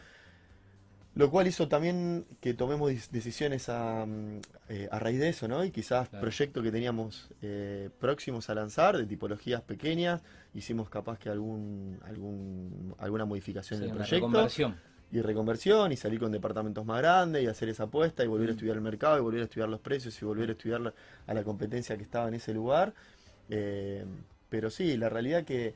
lo 1.16 1.30
cual 1.30 1.46
hizo 1.48 1.66
también 1.66 2.26
que 2.40 2.52
tomemos 2.54 2.92
decisiones 3.10 3.68
a, 3.70 4.04
mm, 4.06 4.40
eh, 4.68 4.88
a 4.92 4.98
raíz 4.98 5.18
de 5.18 5.30
eso, 5.30 5.48
¿no? 5.48 5.64
Y 5.64 5.70
quizás 5.70 6.08
Claro. 6.10 6.20
proyectos 6.20 6.62
que 6.62 6.70
teníamos 6.70 7.30
eh, 7.42 7.88
próximos 7.98 8.48
a 8.50 8.54
lanzar, 8.54 8.96
de 8.98 9.06
tipologías 9.06 9.62
pequeñas, 9.62 10.20
hicimos 10.54 10.90
capaz 10.90 11.18
que 11.18 11.30
algún, 11.30 11.98
algún 12.04 12.94
alguna 12.98 13.24
modificación 13.24 13.78
Sí, 13.80 13.84
en 13.84 13.90
el 13.90 13.96
una 13.96 14.04
proyecto 14.04 14.26
reconversión. 14.28 14.76
y 15.10 15.20
reconversión 15.22 15.90
y 15.92 15.96
salir 15.96 16.20
con 16.20 16.32
departamentos 16.32 16.84
más 16.84 16.98
grandes 16.98 17.42
y 17.42 17.46
hacer 17.46 17.70
esa 17.70 17.84
apuesta 17.84 18.22
y 18.22 18.26
volver 18.26 18.50
a 18.50 18.52
Mm. 18.52 18.56
estudiar 18.56 18.76
el 18.76 18.82
mercado 18.82 19.16
y 19.16 19.20
volver 19.22 19.40
a 19.40 19.44
estudiar 19.44 19.70
los 19.70 19.80
precios 19.80 20.20
y 20.20 20.24
volver 20.26 20.50
a 20.50 20.52
estudiar 20.52 20.80
la- 20.82 20.94
a 21.26 21.32
la 21.32 21.42
competencia 21.44 21.96
que 21.96 22.02
estaba 22.02 22.28
en 22.28 22.34
ese 22.34 22.52
lugar. 22.52 22.92
Eh, 23.48 24.04
pero 24.50 24.68
sí, 24.68 24.96
la 24.98 25.08
realidad 25.08 25.44
que 25.44 25.72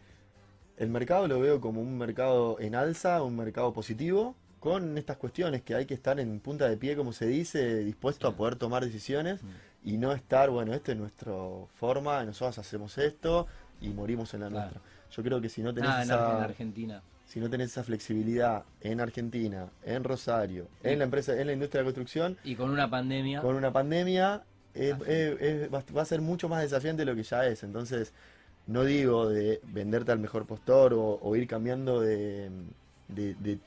el 0.77 0.91
mercado 0.91 1.27
lo 1.29 1.41
veo 1.41 1.61
como 1.63 1.81
un 1.81 1.97
mercado 1.97 2.59
en 2.61 2.75
alza, 2.75 3.23
un 3.23 3.37
mercado 3.37 3.73
positivo, 3.73 4.35
con 4.61 4.97
estas 4.99 5.17
cuestiones 5.17 5.63
que 5.63 5.75
hay 5.75 5.87
que 5.87 5.95
estar 5.95 6.21
en 6.21 6.39
punta 6.41 6.69
de 6.69 6.77
pie, 6.77 6.95
como 6.95 7.13
se 7.13 7.27
dice, 7.27 7.79
dispuesto 7.79 8.29
Sí. 8.29 8.35
a 8.35 8.37
poder 8.37 8.57
tomar 8.57 8.85
decisiones 8.85 9.43
Mm. 9.43 9.47
y 9.89 9.97
no 9.97 10.13
estar, 10.13 10.51
bueno, 10.51 10.75
esta 10.75 10.93
es 10.93 10.99
nuestra 10.99 11.33
forma, 11.75 12.23
nosotros 12.25 12.59
hacemos 12.59 12.97
esto 12.99 13.47
y 13.81 13.89
morimos 13.89 14.33
en 14.35 14.41
la 14.41 14.49
Claro. 14.49 14.71
nuestra. 14.73 14.83
Yo 15.11 15.23
creo 15.23 15.41
que 15.41 15.49
si 15.49 15.63
no 15.63 15.73
tenés 15.75 15.91
Ah, 15.91 15.97
en, 16.03 16.03
esa 16.03 16.31
Ar- 16.31 16.37
en 16.37 16.43
Argentina. 16.45 17.03
si 17.27 17.41
no 17.41 17.49
tenés 17.49 17.71
esa 17.71 17.83
flexibilidad 17.83 18.65
en 18.83 19.01
Argentina, 19.01 19.69
en 19.85 20.05
Rosario, 20.05 20.69
en 20.83 20.99
la 20.99 21.05
empresa, 21.05 21.41
en 21.41 21.47
la 21.47 21.53
industria 21.55 21.79
de 21.81 21.85
la 21.85 21.89
construcción, 21.89 22.37
Y 22.45 22.55
con 22.55 22.71
una 22.71 22.89
pandemia. 22.91 23.41
con 23.41 23.57
una 23.57 23.73
pandemia, 23.73 24.43
es- 24.75 24.95
sí. 24.95 25.03
es- 25.07 25.41
es- 25.41 25.73
va 25.75 25.83
va 25.97 26.03
a 26.03 26.05
ser 26.05 26.21
mucho 26.21 26.49
más 26.49 26.61
desafiante 26.63 27.01
de 27.05 27.07
lo 27.07 27.17
que 27.17 27.23
ya 27.23 27.47
es. 27.47 27.63
Entonces, 27.65 28.13
no 28.67 28.85
digo 28.85 29.29
de 29.29 29.61
venderte 29.65 30.13
al 30.13 30.19
mejor 30.19 30.47
postor 30.47 30.93
o, 30.93 31.19
o 31.23 31.35
ir 31.37 31.49
cambiando 31.49 32.01
de, 32.01 32.51
de, 33.09 33.35
de- 33.37 33.59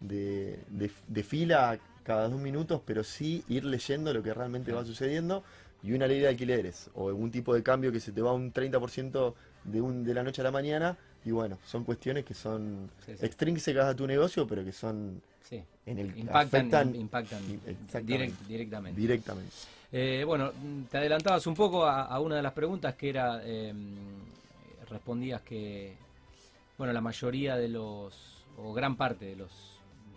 de- 0.00 0.58
de- 0.68 0.90
de 1.08 1.22
fila 1.22 1.78
cada 2.04 2.28
dos 2.28 2.40
minutos, 2.40 2.80
pero 2.84 3.04
sí 3.04 3.44
ir 3.48 3.64
leyendo 3.64 4.12
lo 4.12 4.22
que 4.22 4.32
realmente 4.34 4.72
va 4.72 4.84
sucediendo 4.84 5.44
y 5.82 5.92
una 5.92 6.06
ley 6.06 6.20
de 6.20 6.28
alquileres 6.28 6.90
o 6.94 7.08
algún 7.08 7.30
tipo 7.30 7.54
de 7.54 7.62
cambio 7.62 7.92
que 7.92 8.00
se 8.00 8.12
te 8.12 8.20
va 8.22 8.32
un 8.32 8.52
30% 8.52 9.34
de, 9.64 9.80
un, 9.80 10.04
de 10.04 10.14
la 10.14 10.22
noche 10.22 10.40
a 10.40 10.44
la 10.44 10.50
mañana. 10.50 10.96
Y 11.24 11.32
bueno, 11.32 11.58
son 11.66 11.84
cuestiones 11.84 12.24
que 12.24 12.32
son 12.34 12.90
Sí, 13.04 13.12
sí. 13.18 13.26
extrínsecas 13.26 13.84
a 13.86 13.94
tu 13.94 14.06
negocio, 14.06 14.46
pero 14.46 14.64
que 14.64 14.72
son 14.72 15.20
Sí. 15.48 15.62
en 15.84 15.98
el 15.98 16.16
Impactan, 16.18 16.46
afectan 16.46 16.94
impactan 16.94 17.42
direct- 18.06 18.38
directamente. 18.48 18.98
directamente. 19.00 19.52
Eh, 19.92 20.22
bueno, 20.24 20.52
te 20.90 20.96
adelantabas 20.98 21.46
un 21.46 21.54
poco 21.54 21.84
a, 21.84 22.04
a 22.04 22.20
una 22.20 22.36
de 22.36 22.42
las 22.42 22.52
preguntas 22.52 22.94
que 22.94 23.10
era, 23.10 23.40
eh, 23.44 23.74
respondías 24.88 25.42
que, 25.42 25.94
bueno, 26.78 26.92
la 26.92 27.00
mayoría 27.00 27.56
de 27.56 27.68
los, 27.68 28.44
o 28.56 28.72
gran 28.72 28.96
parte 28.96 29.24
de 29.26 29.36
los, 29.36 29.50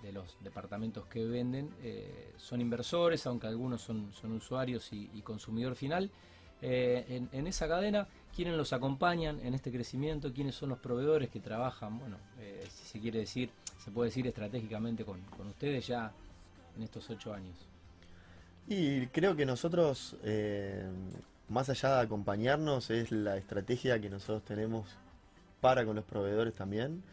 de 0.04 0.12
los 0.12 0.38
departamentos 0.42 1.06
que 1.06 1.26
venden 1.26 1.70
eh, 1.82 2.34
son 2.38 2.62
inversores, 2.62 3.26
aunque 3.26 3.48
algunos 3.48 3.82
son, 3.82 4.12
son 4.14 4.34
usuarios 4.34 4.90
y, 4.92 5.08
consumidor 5.22 5.76
final. 5.76 6.12
Eh, 6.62 7.26
en, 7.32 7.48
esa 7.48 7.68
cadena, 7.68 8.08
¿quiénes 8.36 8.56
los 8.56 8.74
acompañan 8.74 9.40
en 9.40 9.54
este 9.54 9.72
crecimiento? 9.72 10.32
¿Quiénes 10.34 10.56
son 10.56 10.70
los 10.70 10.80
proveedores 10.80 11.30
que 11.30 11.40
trabajan, 11.40 12.00
bueno, 12.00 12.18
eh, 12.40 12.66
si 12.70 12.86
se 12.86 13.00
quiere 13.00 13.20
decir, 13.20 13.50
se 13.84 13.92
puede 13.92 14.10
decir 14.10 14.28
estratégicamente 14.28 15.04
con, 15.04 15.22
con 15.38 15.48
ustedes 15.48 15.88
ya 15.88 16.12
en 16.76 16.84
estos 16.84 17.10
ocho 17.10 17.34
años? 17.34 17.56
Y 18.68 19.08
creo 19.08 19.36
que 19.36 19.46
nosotros, 19.46 20.16
más 21.50 21.70
allá 21.70 21.96
de 21.96 22.02
acompañarnos, 22.02 22.90
es 22.92 23.12
la 23.12 23.38
estrategia 23.38 24.00
que 24.00 24.10
nosotros 24.10 24.44
tenemos 24.44 24.88
para 25.60 25.86
con 25.86 25.96
los 25.96 26.06
proveedores 26.06 26.54
también. 26.54 27.04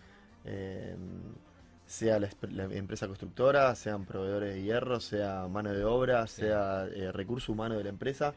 Sea 1.90 2.20
la, 2.20 2.28
empresa 2.70 3.08
constructora, 3.08 3.74
sean 3.74 4.04
proveedores 4.04 4.54
de 4.54 4.62
hierro, 4.62 5.00
sea 5.00 5.48
mano 5.48 5.72
de 5.72 5.84
obra, 5.84 6.24
sea 6.28 6.86
eh, 6.86 7.10
recurso 7.10 7.50
humano 7.50 7.76
de 7.76 7.82
la 7.82 7.88
empresa, 7.88 8.32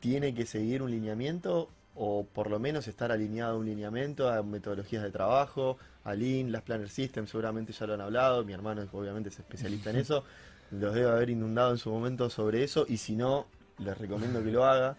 tiene 0.00 0.34
que 0.34 0.46
seguir 0.46 0.82
un 0.82 0.90
lineamiento 0.90 1.68
o 1.94 2.26
por 2.26 2.50
lo 2.50 2.58
menos 2.58 2.88
estar 2.88 3.12
alineado 3.12 3.54
a 3.54 3.58
un 3.58 3.66
lineamiento, 3.66 4.28
a 4.28 4.42
metodologías 4.42 5.04
de 5.04 5.12
trabajo, 5.12 5.78
a 6.02 6.14
Lean, 6.14 6.50
las 6.50 6.62
Planner 6.62 6.88
Systems, 6.88 7.30
seguramente 7.30 7.72
ya 7.72 7.86
lo 7.86 7.94
han 7.94 8.00
hablado, 8.00 8.44
mi 8.44 8.52
hermano 8.52 8.84
obviamente 8.92 9.28
es 9.28 9.38
especialista 9.38 9.90
en 9.90 9.96
eso, 9.98 10.24
los 10.72 10.92
debe 10.92 11.08
haber 11.08 11.30
inundado 11.30 11.70
en 11.70 11.78
su 11.78 11.90
momento 11.90 12.28
sobre 12.30 12.64
eso 12.64 12.84
y 12.88 12.96
si 12.96 13.14
no, 13.14 13.46
les 13.78 13.96
recomiendo 13.96 14.42
que 14.42 14.50
lo 14.50 14.64
haga, 14.64 14.96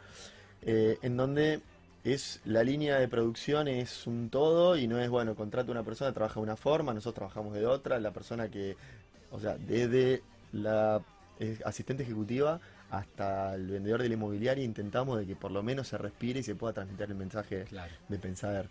eh, 0.62 1.00
en 1.02 1.18
donde 1.18 1.60
es 2.13 2.41
la 2.46 2.63
línea 2.63 2.98
de 3.00 3.08
producción 3.08 3.67
es 3.67 4.08
un 4.08 4.30
todo 4.30 4.78
y 4.78 4.88
no 4.88 5.00
es, 5.00 5.10
bueno, 5.10 5.36
contrata 5.36 5.72
una 5.72 5.84
persona, 5.84 6.13
trabaja 6.13 6.36
de 6.39 6.43
una 6.43 6.56
forma, 6.56 6.93
nosotros 6.93 7.15
trabajamos 7.15 7.54
de 7.54 7.65
otra, 7.65 8.00
la 8.00 8.12
persona 8.12 8.50
que, 8.50 8.78
o 9.32 9.39
sea, 9.39 9.58
desde 9.58 10.22
la 10.54 11.02
eh, 11.39 11.60
asistente 11.65 12.04
ejecutiva 12.04 12.60
hasta 12.89 13.56
el 13.56 13.67
vendedor 13.67 14.02
de 14.02 14.08
la 14.08 14.13
inmobiliaria 14.15 14.63
intentamos 14.63 15.20
de 15.20 15.26
que 15.26 15.36
por 15.36 15.52
lo 15.52 15.62
menos 15.62 15.89
se 15.89 15.98
respire 15.98 16.39
y 16.39 16.43
se 16.43 16.56
pueda 16.56 16.74
transmitir 16.74 17.08
el 17.10 17.15
mensaje 17.15 17.63
Claro. 17.65 17.91
de 18.08 18.17
pensar. 18.20 18.67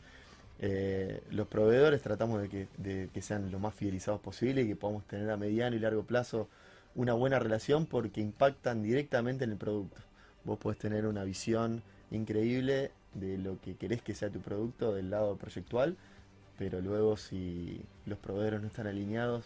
Eh, 0.59 1.23
los 1.31 1.47
proveedores 1.49 2.01
tratamos 2.01 2.41
de 2.41 2.49
que, 2.49 2.69
de 2.79 3.11
que 3.13 3.21
sean 3.21 3.51
lo 3.53 3.59
más 3.59 3.75
fidelizados 3.75 4.21
posible 4.23 4.63
y 4.63 4.69
que 4.69 4.77
podamos 4.77 5.05
tener 5.07 5.31
a 5.31 5.37
mediano 5.37 5.77
y 5.77 5.79
largo 5.79 6.05
plazo 6.05 6.49
una 6.95 7.13
buena 7.13 7.39
relación 7.39 7.85
porque 7.85 8.23
impactan 8.23 8.83
directamente 8.83 9.45
en 9.45 9.51
el 9.51 9.59
producto. 9.59 10.01
Vos 10.45 10.59
podés 10.59 10.79
tener 10.79 11.07
una 11.07 11.25
visión 11.25 11.83
increíble 12.11 12.91
de 13.21 13.39
lo 13.39 13.61
que 13.61 13.75
querés 13.77 14.03
que 14.03 14.15
sea 14.15 14.31
tu 14.31 14.41
producto 14.41 14.95
del 14.95 15.11
lado 15.11 15.37
proyectual, 15.37 15.97
pero 16.59 16.81
luego 16.81 17.17
si 17.17 17.81
los 18.07 18.19
proveedores 18.19 18.61
no 18.61 18.69
están 18.69 18.87
alineados, 18.87 19.45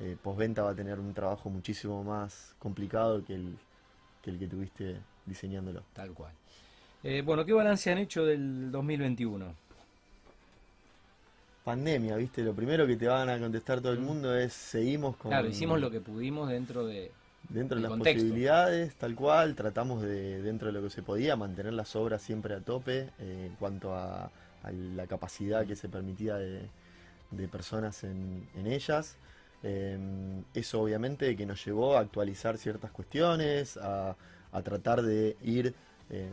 eh, 0.00 0.16
postventa 0.22 0.62
va 0.62 0.70
a 0.70 0.74
tener 0.74 0.98
un 0.98 1.14
trabajo 1.14 1.50
muchísimo 1.50 2.02
más 2.02 2.54
complicado 2.58 3.24
que 3.24 3.34
el 3.34 3.56
que, 4.22 4.30
el 4.30 4.38
que 4.38 4.46
tuviste 4.48 4.96
diseñándolo. 5.26 5.82
Tal 5.92 6.12
cual. 6.12 6.32
Eh, 7.02 7.22
bueno, 7.24 7.44
¿qué 7.44 7.52
balance 7.52 7.90
han 7.90 7.98
hecho 7.98 8.24
del 8.24 8.70
2021? 8.70 9.54
Pandemia, 11.64 12.16
¿viste? 12.16 12.42
Lo 12.42 12.54
primero 12.54 12.86
que 12.86 12.96
te 12.96 13.06
van 13.06 13.28
a 13.28 13.38
contestar 13.38 13.80
todo 13.80 13.92
el 13.92 14.00
Mm. 14.00 14.04
mundo 14.04 14.36
es 14.36 14.52
seguimos 14.52 15.16
con... 15.16 15.30
Claro, 15.30 15.48
hicimos 15.48 15.80
lo 15.80 15.90
que 15.90 16.00
pudimos 16.00 16.48
dentro 16.48 16.86
de... 16.86 17.12
Dentro 17.48 17.76
de 17.76 17.82
las 17.82 17.90
contexto. 17.90 18.22
posibilidades, 18.22 18.94
tal 18.96 19.14
cual, 19.14 19.54
tratamos 19.54 20.02
de, 20.02 20.40
dentro 20.42 20.68
de 20.68 20.72
lo 20.72 20.82
que 20.82 20.90
se 20.90 21.02
podía, 21.02 21.36
mantener 21.36 21.74
las 21.74 21.94
obras 21.96 22.22
siempre 22.22 22.54
a 22.54 22.60
tope 22.60 23.10
eh, 23.18 23.46
en 23.48 23.54
cuanto 23.56 23.94
a, 23.94 24.30
a 24.62 24.72
la 24.72 25.06
capacidad 25.06 25.66
que 25.66 25.76
se 25.76 25.88
permitía 25.88 26.36
de, 26.36 26.70
de 27.30 27.48
personas 27.48 28.04
en, 28.04 28.48
en 28.56 28.66
ellas. 28.66 29.16
Eh, 29.64 29.98
eso 30.54 30.80
obviamente 30.82 31.36
que 31.36 31.46
nos 31.46 31.64
llevó 31.64 31.96
a 31.96 32.00
actualizar 32.00 32.56
ciertas 32.58 32.90
cuestiones, 32.90 33.76
a, 33.76 34.16
a 34.50 34.62
tratar 34.62 35.02
de 35.02 35.36
ir 35.42 35.74
eh, 36.10 36.30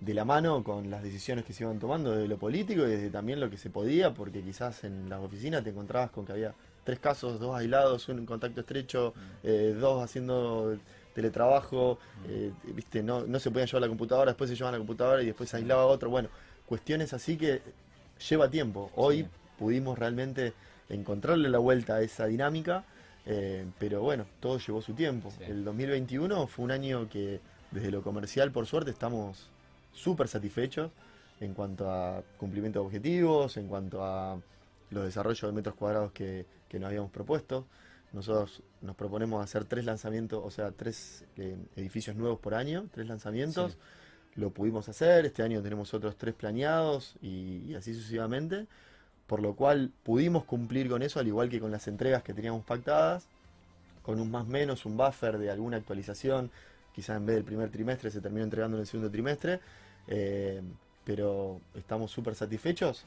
de 0.00 0.14
la 0.14 0.24
mano 0.24 0.62
con 0.62 0.90
las 0.90 1.02
decisiones 1.02 1.44
que 1.44 1.52
se 1.52 1.64
iban 1.64 1.78
tomando 1.78 2.12
desde 2.12 2.28
lo 2.28 2.38
político 2.38 2.82
y 2.86 2.90
desde 2.90 3.10
también 3.10 3.40
lo 3.40 3.50
que 3.50 3.56
se 3.56 3.70
podía, 3.70 4.14
porque 4.14 4.42
quizás 4.42 4.84
en 4.84 5.08
las 5.08 5.20
oficinas 5.20 5.64
te 5.64 5.70
encontrabas 5.70 6.10
con 6.10 6.24
que 6.24 6.32
había 6.32 6.54
tres 6.88 7.00
casos, 7.00 7.38
dos 7.38 7.54
aislados, 7.54 8.08
uno 8.08 8.20
en 8.20 8.24
contacto 8.24 8.60
estrecho, 8.62 9.12
eh, 9.42 9.76
dos 9.78 10.02
haciendo 10.02 10.78
teletrabajo, 11.14 11.98
eh, 12.26 12.50
viste, 12.64 13.02
no, 13.02 13.26
no 13.26 13.38
se 13.38 13.50
podían 13.50 13.66
llevar 13.66 13.82
la 13.82 13.88
computadora, 13.88 14.30
después 14.30 14.48
se 14.48 14.56
llevaban 14.56 14.72
la 14.72 14.78
computadora 14.78 15.22
y 15.22 15.26
después 15.26 15.50
se 15.50 15.58
aislaba 15.58 15.84
otro. 15.84 16.08
Bueno, 16.08 16.30
cuestiones 16.64 17.12
así 17.12 17.36
que 17.36 17.60
lleva 18.26 18.48
tiempo. 18.48 18.90
Hoy 18.96 19.24
Sí. 19.24 19.28
pudimos 19.58 19.98
realmente 19.98 20.54
encontrarle 20.88 21.50
la 21.50 21.58
vuelta 21.58 21.96
a 21.96 22.00
esa 22.00 22.24
dinámica, 22.24 22.84
eh, 23.26 23.66
pero 23.78 24.00
bueno, 24.00 24.24
todo 24.40 24.56
llevó 24.58 24.80
su 24.80 24.94
tiempo. 24.94 25.30
Sí. 25.36 25.44
El 25.44 25.64
2021 25.64 26.46
fue 26.46 26.64
un 26.64 26.70
año 26.70 27.06
que 27.10 27.40
desde 27.70 27.90
lo 27.90 28.00
comercial, 28.02 28.50
por 28.50 28.64
suerte, 28.66 28.90
estamos 28.92 29.50
súper 29.92 30.26
satisfechos 30.26 30.90
en 31.38 31.52
cuanto 31.52 31.90
a 31.90 32.22
cumplimiento 32.38 32.78
de 32.80 32.86
objetivos, 32.86 33.58
en 33.58 33.68
cuanto 33.68 34.02
a 34.02 34.38
los 34.90 35.04
desarrollos 35.04 35.42
de 35.50 35.52
metros 35.52 35.74
cuadrados 35.74 36.12
que, 36.12 36.46
que 36.68 36.78
nos 36.78 36.88
habíamos 36.88 37.10
propuesto. 37.10 37.66
Nosotros 38.12 38.62
nos 38.80 38.96
proponemos 38.96 39.44
hacer 39.44 39.64
tres 39.64 39.84
lanzamientos, 39.84 40.42
o 40.44 40.50
sea, 40.50 40.70
tres 40.72 41.24
eh, 41.36 41.56
edificios 41.76 42.16
nuevos 42.16 42.38
por 42.38 42.54
año, 42.54 42.86
tres 42.92 43.06
lanzamientos. 43.06 43.72
Sí. 43.72 43.78
Lo 44.40 44.50
pudimos 44.50 44.88
hacer, 44.88 45.26
este 45.26 45.42
año 45.42 45.62
tenemos 45.62 45.92
otros 45.94 46.16
tres 46.16 46.34
planeados 46.34 47.16
y, 47.20 47.64
y 47.66 47.74
así 47.74 47.94
sucesivamente. 47.94 48.66
Por 49.26 49.40
lo 49.40 49.54
cual 49.56 49.92
pudimos 50.04 50.44
cumplir 50.44 50.88
con 50.88 51.02
eso, 51.02 51.20
al 51.20 51.26
igual 51.26 51.50
que 51.50 51.60
con 51.60 51.70
las 51.70 51.86
entregas 51.86 52.22
que 52.22 52.32
teníamos 52.32 52.64
pactadas, 52.64 53.26
con 54.02 54.20
un 54.20 54.30
más 54.30 54.46
menos, 54.46 54.86
un 54.86 54.96
buffer 54.96 55.36
de 55.36 55.50
alguna 55.50 55.76
actualización 55.76 56.50
quizás 56.98 57.16
en 57.16 57.26
vez 57.26 57.36
del 57.36 57.44
primer 57.44 57.70
trimestre 57.70 58.10
se 58.10 58.20
terminó 58.20 58.42
entregando 58.42 58.76
en 58.76 58.80
el 58.80 58.86
segundo 58.88 59.08
trimestre, 59.08 59.60
eh, 60.08 60.60
pero 61.04 61.60
estamos 61.76 62.10
súper 62.10 62.34
satisfechos, 62.34 63.04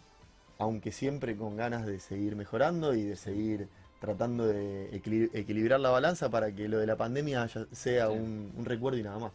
aunque 0.61 0.91
siempre 0.91 1.35
con 1.35 1.57
ganas 1.57 1.87
de 1.87 1.99
seguir 1.99 2.35
mejorando 2.35 2.93
y 2.93 3.01
de 3.01 3.15
seguir 3.15 3.67
tratando 3.99 4.45
de 4.45 4.95
equilibrar 4.95 5.79
la 5.79 5.89
balanza 5.89 6.29
para 6.29 6.53
que 6.53 6.67
lo 6.67 6.77
de 6.77 6.85
la 6.85 6.95
pandemia 6.95 7.49
sea 7.71 8.09
un, 8.09 8.51
recuerdo 8.63 8.99
y 8.99 9.03
nada 9.03 9.17
más. 9.17 9.31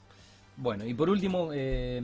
Bueno, 0.57 0.87
y 0.87 0.95
por 0.95 1.11
último, 1.11 1.51
eh, 1.53 2.01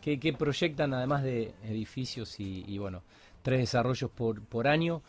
¿qué, 0.00 0.32
proyectan 0.38 0.94
además 0.94 1.24
de 1.24 1.52
edificios 1.64 2.38
y, 2.38 2.78
bueno, 2.78 3.02
tres 3.42 3.58
desarrollos 3.58 4.08
por, 4.10 4.40
por 4.42 4.68
año? 4.68 5.02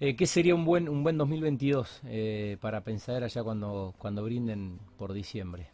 Eh, 0.00 0.16
¿Qué 0.16 0.26
sería 0.26 0.56
un 0.56 0.64
buen, 0.64 0.88
un 0.88 1.04
buen 1.04 1.16
2022 1.16 2.00
eh, 2.06 2.56
para 2.60 2.80
pensar 2.80 3.22
allá 3.22 3.44
cuando, 3.44 3.94
cuando 3.96 4.24
brinden 4.24 4.80
por 4.98 5.12
diciembre? 5.12 5.68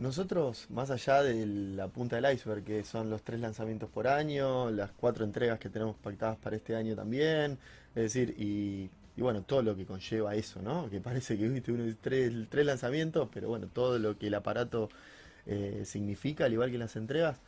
Nosotros, 0.00 0.66
más 0.70 0.90
allá 0.90 1.22
de 1.22 1.46
la 1.46 1.86
punta 1.88 2.16
del 2.16 2.34
iceberg, 2.34 2.64
que 2.64 2.82
son 2.84 3.10
los 3.10 3.22
tres 3.22 3.38
lanzamientos 3.38 3.88
por 3.88 4.08
año, 4.08 4.70
las 4.70 4.90
cuatro 4.92 5.24
entregas 5.24 5.58
que 5.58 5.68
tenemos 5.68 5.96
pactadas 5.96 6.38
para 6.38 6.56
este 6.56 6.74
año 6.74 6.96
también, 6.96 7.58
es 7.94 8.02
decir, 8.04 8.34
y 8.38 8.88
bueno, 9.20 9.42
todo 9.42 9.62
lo 9.62 9.76
que 9.76 9.84
conlleva 9.84 10.34
eso, 10.34 10.62
¿no? 10.62 10.88
Que 10.88 11.00
parece 11.00 11.36
que 11.36 11.48
viste 11.48 11.72
uno 11.72 11.84
tres, 12.00 12.32
tres 12.48 12.64
lanzamientos, 12.64 13.28
pero 13.32 13.48
bueno, 13.48 13.68
todo 13.72 13.98
lo 13.98 14.18
que 14.18 14.28
el 14.28 14.34
aparato 14.34 14.88
eh, 15.46 15.82
significa, 15.84 16.46
al 16.46 16.52
igual 16.54 16.70
que 16.70 16.78
las 16.78 16.96
entregas. 16.96 17.38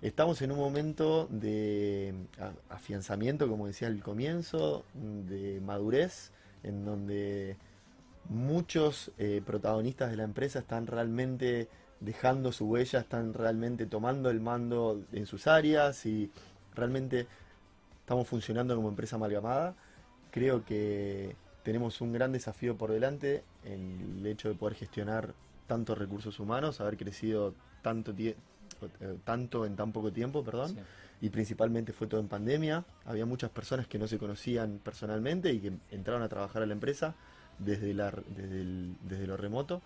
Estamos 0.00 0.42
en 0.42 0.50
un 0.50 0.58
momento 0.58 1.28
de 1.30 2.12
afianzamiento, 2.68 3.48
como 3.48 3.68
decía 3.68 3.86
al 3.86 4.02
comienzo, 4.02 4.84
de 4.94 5.60
madurez, 5.60 6.32
en 6.64 6.84
donde 6.84 7.56
muchos 8.28 9.12
eh, 9.18 9.42
protagonistas 9.46 10.10
de 10.10 10.16
la 10.16 10.24
empresa 10.24 10.58
están 10.58 10.88
realmente 10.88 11.68
dejando 12.04 12.52
su 12.52 12.66
huella, 12.66 13.00
están 13.00 13.34
realmente 13.34 13.86
tomando 13.86 14.30
el 14.30 14.40
mando 14.40 15.02
en 15.12 15.26
sus 15.26 15.46
áreas 15.46 16.04
y 16.06 16.30
realmente 16.74 17.26
estamos 18.00 18.28
funcionando 18.28 18.74
como 18.74 18.88
empresa 18.88 19.16
amalgamada. 19.16 19.74
Creo 20.30 20.64
que 20.64 21.36
tenemos 21.62 22.00
un 22.00 22.12
gran 22.12 22.32
desafío 22.32 22.76
por 22.76 22.90
delante 22.90 23.44
en 23.64 24.18
el 24.18 24.26
hecho 24.26 24.48
de 24.48 24.54
poder 24.54 24.76
gestionar 24.76 25.34
tantos 25.66 25.96
recursos 25.96 26.40
humanos, 26.40 26.80
haber 26.80 26.96
crecido 26.96 27.54
tanto, 27.82 28.12
eh, 28.18 28.34
tanto 29.24 29.64
en 29.64 29.76
tan 29.76 29.92
poco 29.92 30.12
tiempo, 30.12 30.42
perdón, 30.44 30.76
y 31.20 31.30
principalmente 31.30 31.92
fue 31.92 32.08
todo 32.08 32.20
en 32.20 32.28
pandemia. 32.28 32.84
Había 33.04 33.26
muchas 33.26 33.50
personas 33.50 33.86
que 33.86 33.98
no 33.98 34.08
se 34.08 34.18
conocían 34.18 34.80
personalmente 34.82 35.52
y 35.52 35.60
que 35.60 35.72
entraron 35.90 36.22
a 36.22 36.28
trabajar 36.28 36.62
a 36.62 36.66
la 36.66 36.72
empresa 36.72 37.14
desde, 37.58 37.94
la, 37.94 38.12
desde, 38.36 39.26
lo 39.26 39.36
remoto. 39.36 39.82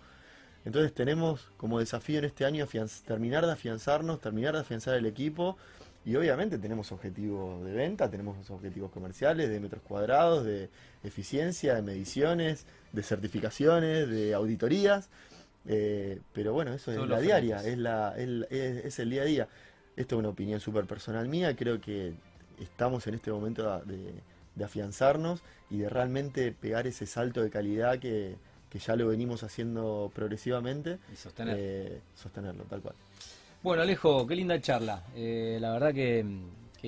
Entonces 0.65 0.93
tenemos 0.93 1.49
como 1.57 1.79
desafío 1.79 2.19
en 2.19 2.25
este 2.25 2.45
año 2.45 2.67
terminar 3.05 3.45
de 3.45 3.53
afianzarnos, 3.53 4.19
terminar 4.19 4.53
de 4.53 4.61
afianzar 4.61 4.95
el 4.95 5.05
equipo 5.05 5.57
y 6.07 6.15
obviamente 6.15 6.57
tenemos 6.57 6.93
objetivos 6.93 7.65
de 7.65 7.73
venta, 7.73 8.09
tenemos 8.09 8.49
objetivos 8.49 8.91
comerciales, 8.91 9.49
de 9.49 9.59
metros 9.59 9.81
cuadrados, 9.83 10.45
de 10.45 10.69
eficiencia, 11.03 11.75
de 11.75 11.81
mediciones, 11.81 12.65
de 12.93 13.03
certificaciones, 13.03 14.07
de 14.07 14.33
auditorías. 14.33 15.09
Eh, 15.65 16.21
pero 16.31 16.53
bueno, 16.53 16.73
eso 16.73 16.93
es 16.93 17.09
la 17.09 17.19
diaria, 17.19 17.57
es, 17.57 17.77
la, 17.77 18.15
es, 18.17 18.99
el 18.99 19.09
día 19.09 19.23
a 19.23 19.25
día. 19.25 19.47
Esto 19.97 20.15
es 20.15 20.19
una 20.19 20.29
opinión 20.29 20.61
súper 20.61 20.85
personal 20.85 21.27
mía, 21.27 21.53
creo 21.57 21.81
que 21.81 22.13
estamos 22.57 23.05
en 23.07 23.15
este 23.15 23.29
momento 23.29 23.81
de, 23.83 24.63
afianzarnos 24.63 25.41
y 25.69 25.79
de 25.79 25.89
realmente 25.89 26.53
pegar 26.53 26.87
ese 26.87 27.05
salto 27.05 27.41
de 27.41 27.49
calidad 27.49 27.99
que, 27.99 28.37
ya 28.73 28.95
lo 28.95 29.07
venimos 29.07 29.43
haciendo 29.43 30.11
progresivamente. 30.13 30.99
Y 31.09 31.15
eh, 31.47 32.01
sostenerlo, 32.15 32.63
tal 32.65 32.81
cual. 32.81 32.95
Bueno, 33.63 33.81
Alejo, 33.81 34.25
qué 34.27 34.35
linda 34.35 34.61
charla. 34.61 35.03
Eh, 35.15 35.57
la 35.59 35.71
verdad 35.71 35.93
que 35.93 36.23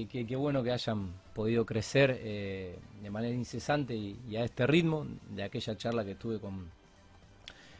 qué 0.07 0.35
bueno 0.35 0.63
que 0.63 0.71
hayan 0.71 1.11
podido 1.33 1.65
crecer 1.65 2.19
eh, 2.21 2.77
de 3.01 3.09
manera 3.09 3.35
incesante 3.35 3.95
y, 3.95 4.35
a 4.37 4.43
este 4.43 4.65
ritmo 4.67 5.05
de 5.29 5.43
aquella 5.43 5.75
charla 5.75 6.05
que 6.05 6.15
tuve 6.15 6.39
con, 6.39 6.69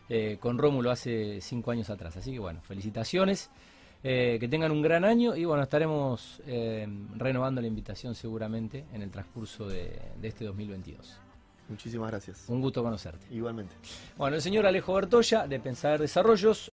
eh, 0.09 0.37
con 0.39 0.57
Rómulo 0.57 0.89
hace 0.91 1.39
cinco 1.39 1.71
años 1.71 1.89
atrás. 1.89 2.17
Así 2.17 2.33
que 2.33 2.39
bueno, 2.39 2.61
felicitaciones, 2.61 3.49
que 4.01 4.47
tengan 4.49 4.71
un 4.71 4.81
gran 4.81 5.05
año 5.05 5.35
y 5.35 5.45
bueno, 5.45 5.63
estaremos 5.63 6.41
renovando 7.15 7.61
la 7.61 7.67
invitación 7.67 8.15
seguramente 8.15 8.85
en 8.91 9.01
el 9.01 9.11
transcurso 9.11 9.67
de, 9.67 9.97
de 10.19 10.27
este 10.27 10.45
2022. 10.45 11.28
Muchísimas 11.69 12.09
gracias. 12.09 12.45
Un 12.49 12.61
gusto 12.61 12.83
conocerte. 12.83 13.27
Igualmente. 13.31 13.75
Bueno, 14.17 14.35
el 14.35 14.41
señor 14.41 14.65
Alejo 14.65 14.93
Bertoya, 14.93 15.47
de 15.47 15.59
Pensar 15.59 15.99
Desarrollos. 15.99 16.68